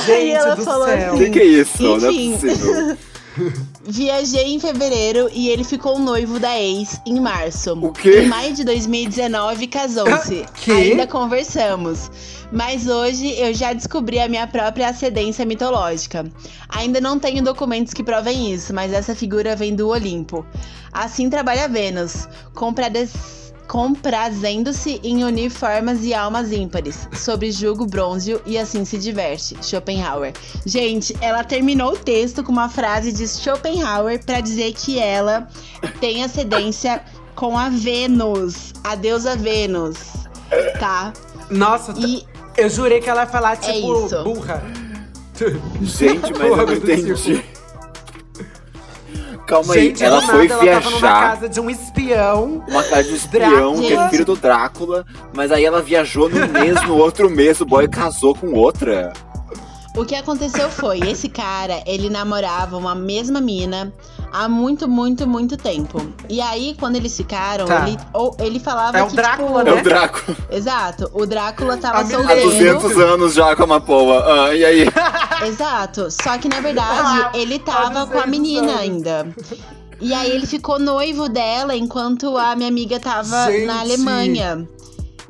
[0.05, 1.15] Gente ela do falou céu.
[1.15, 1.83] O que, que é isso?
[1.83, 2.33] Não é Enfim.
[2.49, 2.97] possível.
[3.89, 7.73] Viajei em fevereiro e ele ficou noivo da ex em março.
[7.75, 8.23] O quê?
[8.23, 10.45] Em maio de 2019, casou-se.
[10.55, 10.73] Quê?
[10.73, 12.11] Ainda conversamos.
[12.51, 16.25] Mas hoje eu já descobri a minha própria ascendência mitológica.
[16.69, 20.45] Ainda não tenho documentos que provem isso, mas essa figura vem do Olimpo.
[20.93, 28.57] Assim trabalha Vênus, comprades- comprazendo-se em unir formas e almas ímpares, sobre julgo brônzeo e
[28.59, 29.57] assim se diverte.
[29.63, 30.33] Schopenhauer.
[30.65, 35.49] Gente, ela terminou o texto com uma frase de Schopenhauer para dizer que ela
[36.01, 37.03] tem ascendência
[37.35, 39.97] com a Vênus, a deusa Vênus,
[40.79, 41.13] tá?
[41.51, 42.25] Nossa, E
[42.57, 44.25] eu jurei que ela ia falar, tipo, É isso.
[44.25, 44.63] burra.
[45.83, 47.45] Gente, mas eu não entendi.
[49.47, 51.31] Calma Gente, aí, ela do foi nada, ela tava numa viajar.
[51.31, 52.65] casa de um espião.
[52.69, 56.83] Uma casa de espião, que é filho do Drácula, mas aí ela viajou no mês,
[56.83, 59.13] no outro mês, o boy casou com outra.
[59.97, 63.93] O que aconteceu foi, esse cara, ele namorava uma mesma mina
[64.33, 66.01] há muito, muito, muito tempo.
[66.29, 67.87] E aí, quando eles ficaram, Tá.
[67.89, 69.71] ele, ou, ele falava É o que, Drácula, tipo...
[69.71, 69.81] É né?
[69.81, 70.37] o Drácula.
[70.51, 72.43] Exato, o Drácula tava A mina Há Tem.
[72.43, 72.79] solteiro.
[72.81, 74.47] 200 anos já com a Mapoa.
[74.49, 74.87] Ah, e aí?
[75.47, 78.81] Exato, só que na verdade, Ah, ele tava com a 200 menina anos.
[78.81, 79.29] ainda.
[80.01, 83.65] E aí ele ficou noivo dela enquanto a minha amiga tava Gente.
[83.67, 84.69] na Alemanha.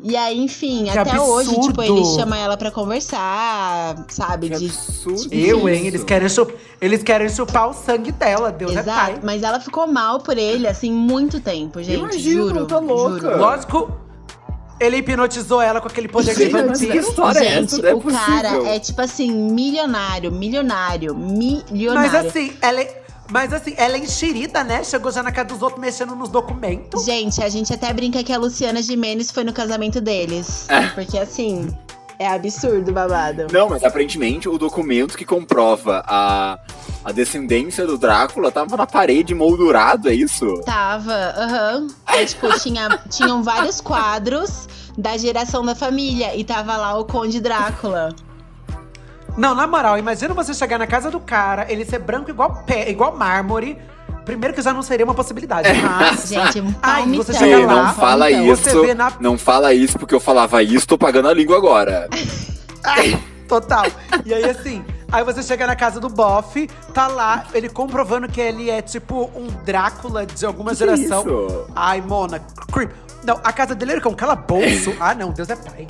[0.09, 1.83] E aí, enfim, Que até hoje, tipo, absurdo.
[1.83, 4.51] ele chama ela pra conversar, sabe?
[4.51, 5.29] Que de absurdo.
[5.35, 5.87] Eu, hein?
[5.89, 6.55] Eles querem, chup...
[6.81, 8.53] Eles querem chupar o sangue dela.
[8.53, 9.21] Deus é Exato, pai.
[9.25, 11.99] mas ela ficou mal por ele, assim, muito tempo, gente.
[11.99, 12.67] Imagino, juro.
[12.67, 13.21] tá louca.
[13.21, 13.37] Juro.
[13.39, 13.91] Lógico,
[14.79, 16.93] ele hipnotizou ela com aquele poder de Gente, mas vampiro.
[16.93, 17.83] que história é Gente, essa?
[17.83, 18.67] Não é o cara possível.
[18.67, 22.13] é tipo assim, milionário, milionário, milionário.
[22.13, 23.03] Mas assim, ela é.
[23.31, 24.85] Mas assim, ela é enxerida, né?
[24.85, 27.05] Chegou já na casa dos outros mexendo nos documentos.
[27.05, 30.69] Gente, a gente até brinca que a Luciana Gimenez foi no casamento deles.
[30.69, 30.89] É.
[30.89, 31.69] Porque assim,
[32.19, 33.47] é absurdo o babado.
[33.53, 36.59] Não, mas aparentemente o documento que comprova a,
[37.05, 40.61] a descendência do Drácula tava na parede moldurado, é isso?
[40.65, 41.89] Tava, aham.
[42.07, 46.35] É, tipo, tinha, tinham vários quadros da geração da família.
[46.37, 48.15] E tava lá o Conde Drácula.
[49.37, 52.89] Não, na moral, imagina você chegar na casa do cara, ele ser branco igual pé,
[52.91, 53.79] igual mármore.
[54.25, 56.27] Primeiro que já não seria uma possibilidade, mas.
[56.31, 57.25] Gente, um Ai, palmitão.
[57.25, 58.53] você chega lá, não fala palmitão.
[58.85, 58.95] isso.
[58.95, 62.09] Na- Não fala isso porque eu falava isso, tô pagando a língua agora.
[62.83, 63.85] Ai, total.
[64.25, 68.41] E aí, assim, aí você chega na casa do bofe, tá lá, ele comprovando que
[68.41, 71.21] ele é tipo um Drácula de alguma Que que é geração.
[71.21, 71.67] isso?
[71.77, 72.41] Ai, Mona,
[72.73, 72.91] creep.
[73.23, 74.93] Não, a casa dele era com um calabouço.
[74.99, 75.87] ah, não, Deus é pai.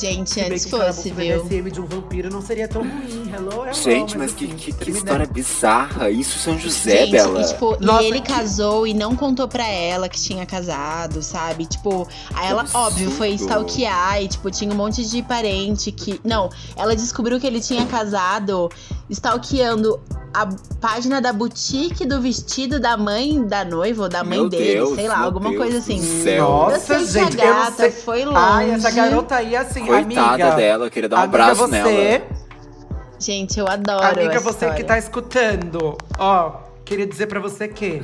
[0.00, 1.42] Gente, Se antes que fosse, viu?
[1.44, 3.32] BDSM de um vampiro não seria tão ruim.
[3.34, 3.72] Hello, hello.
[3.74, 6.10] Gente, mas que, assim, que, que me história bizarra.
[6.10, 7.40] Isso São José, Gente, Bela.
[7.40, 11.22] e, tipo, Nossa, e ele que- casou e não contou pra ela que tinha casado,
[11.22, 11.66] sabe?
[11.66, 12.86] Tipo, aí ela, absurdo.
[12.86, 16.20] óbvio, foi stalkear e, tipo, tinha um monte de parente que.
[16.24, 18.68] Não, ela descobriu que ele tinha casado
[19.10, 19.98] stalkeando
[20.34, 20.46] a
[20.78, 24.94] página da boutique do vestido da mãe da noiva ou da mãe Meu dele, Deus,
[24.94, 26.00] sei lá, alguma Deus coisa assim.
[26.22, 26.46] céu.
[26.48, 27.90] Nossa, gente, que a eu não gata sei.
[27.90, 28.38] foi longe.
[28.38, 30.50] Ai, essa garota aí, assim, Coitada amiga.
[30.56, 32.22] dela, queria dar um amiga, abraço você, nela.
[33.18, 34.04] Gente, eu adoro.
[34.04, 34.84] Amiga, essa você que história.
[34.84, 36.52] tá escutando, ó,
[36.84, 38.02] queria dizer pra você que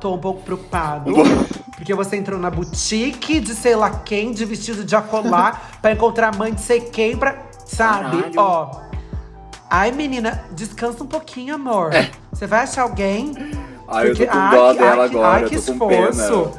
[0.00, 1.12] tô um pouco preocupado.
[1.76, 6.34] Porque você entrou na boutique de sei lá quem, de vestido de acolá, pra encontrar
[6.34, 7.36] a mãe de sei quem, pra.
[7.64, 8.22] Sabe?
[8.22, 8.32] Caralho.
[8.36, 8.70] Ó.
[9.70, 11.94] Ai, menina, descansa um pouquinho, amor.
[11.94, 12.10] É.
[12.32, 13.32] Você vai achar alguém?
[13.88, 15.54] Ai, eu tô Porque- com ai, dó que- dela ai, que- agora, ai, eu que
[15.54, 15.86] esforço.
[16.42, 16.52] pena.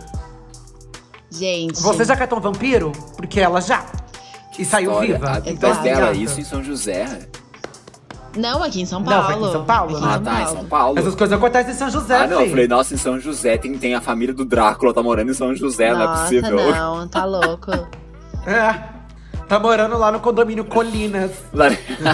[1.30, 1.82] Gente.
[1.82, 2.91] Você já catou um vampiro?
[3.15, 3.86] Porque ela já.
[4.62, 5.14] E saiu História.
[5.16, 5.32] viva.
[5.38, 7.28] Ah, Então, dela, isso em São José.
[8.38, 9.26] Não, aqui em São Não, Paulo.
[9.26, 10.14] foi aqui em São Paulo, Aqui em né?
[10.14, 10.55] Ah, São tá, em Paulo.
[10.59, 10.99] São Paulo.
[10.99, 12.49] Essas coisas acontecem em São José, Ah, não, eu filho.
[12.51, 15.53] falei, nossa, em São José tem, tem a família do Drácula, tá morando em São
[15.55, 16.72] José, não é Nossa, possível.
[16.72, 17.72] não, tá louco.
[18.47, 19.01] É.
[19.49, 21.32] Tá morando lá no condomínio Colinas.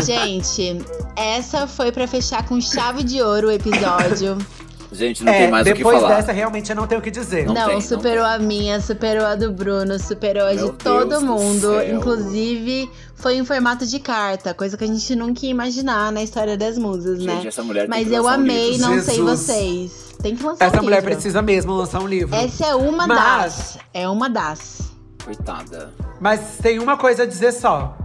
[0.04, 0.84] Gente,
[1.16, 4.38] essa foi pra fechar com chave de ouro o episódio.
[4.98, 6.16] Gente, não é, tem mais o que depois falar.
[6.16, 7.45] dessa, realmente, eu não tenho o que dizer.
[7.45, 8.34] Não Não, tem, não superou tem.
[8.34, 11.82] a minha, superou a do Bruno, superou a de Meu todo Deus do mundo.
[11.84, 16.58] Inclusive, foi em formato de carta, coisa que a gente nunca ia imaginar na história
[16.58, 17.48] das musas, Gente, né?
[17.48, 18.88] essa mulher tem Mas que eu lançar um amei, livro.
[18.88, 19.39] não sei Jesus.
[19.39, 20.16] vocês.
[20.22, 21.12] Tem que lançar Essa um mulher livro.
[21.12, 22.36] precisa mesmo lançar um livro.
[22.36, 23.78] Essa é uma Mas- das.
[23.93, 24.91] É uma das.
[25.24, 25.93] Coitada.
[26.20, 27.95] Mas tem uma coisa a dizer só.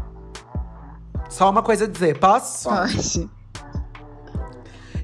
[1.30, 2.68] Só uma coisa a dizer, posso?
[2.68, 3.30] Pode.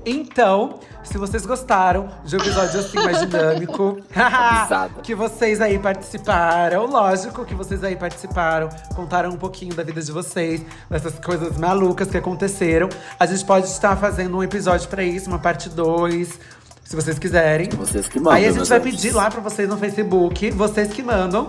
[0.04, 0.78] Então,
[1.08, 3.98] se vocês gostaram de um episódio assim mais dinâmico,
[5.02, 10.12] que vocês aí participaram, lógico que vocês aí participaram, contaram um pouquinho da vida de
[10.12, 12.88] vocês, dessas coisas malucas que aconteceram.
[13.18, 16.38] A gente pode estar fazendo um episódio pra isso, uma parte 2,
[16.84, 17.70] se vocês quiserem.
[17.70, 21.02] Vocês que mandam, Aí a gente vai pedir lá pra vocês no Facebook, vocês que
[21.02, 21.48] mandam.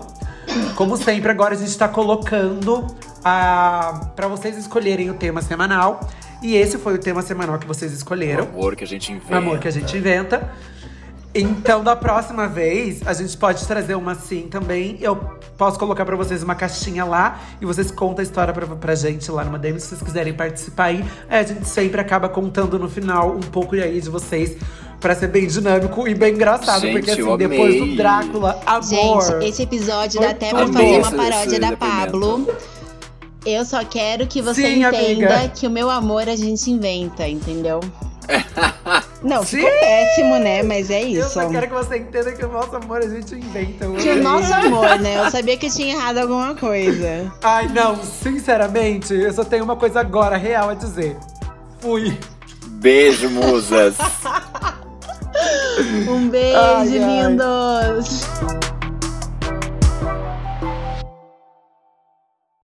[0.75, 2.87] Como sempre, agora a gente tá colocando
[3.23, 5.99] a, pra vocês escolherem o tema semanal.
[6.41, 8.45] E esse foi o tema semanal que vocês escolheram.
[8.45, 9.33] O amor que a gente inventa.
[9.33, 10.49] O amor que a gente inventa.
[11.33, 14.97] Então, da próxima vez, a gente pode trazer uma assim também.
[14.99, 15.15] Eu
[15.57, 19.29] posso colocar pra vocês uma caixinha lá e vocês contam a história pra, pra gente
[19.29, 21.05] lá numa DM se vocês quiserem participar aí.
[21.29, 24.57] Aí a gente sempre acaba contando no final um pouco aí de vocês.
[24.99, 26.81] Pra ser bem dinâmico e bem engraçado.
[26.81, 28.83] Gente, porque assim, depois do Drácula, amor.
[29.21, 32.11] Gente, esse episódio dá até pra fazer uma paródia da depoimento.
[32.11, 32.78] Pablo.
[33.45, 34.97] Eu só quero que você Sim, entenda
[35.35, 35.49] amiga.
[35.55, 37.79] que o meu amor a gente inventa, entendeu?
[39.23, 39.57] Não, Sim.
[39.57, 40.61] ficou péssimo, né?
[40.63, 41.29] Mas é Eu isso.
[41.31, 43.85] só quero que você entenda que o nosso amor a gente inventa.
[43.85, 45.25] eu Que o nosso amor, né?
[45.25, 47.31] Eu sabia que eu tinha errado alguma coisa.
[47.43, 51.17] Ai, não, sinceramente, eu só tenho uma coisa agora real a dizer.
[51.79, 52.17] Fui.
[52.67, 53.95] Beijo, musas.
[56.09, 57.27] Um beijo, Ai, ai.
[57.29, 58.21] lindos!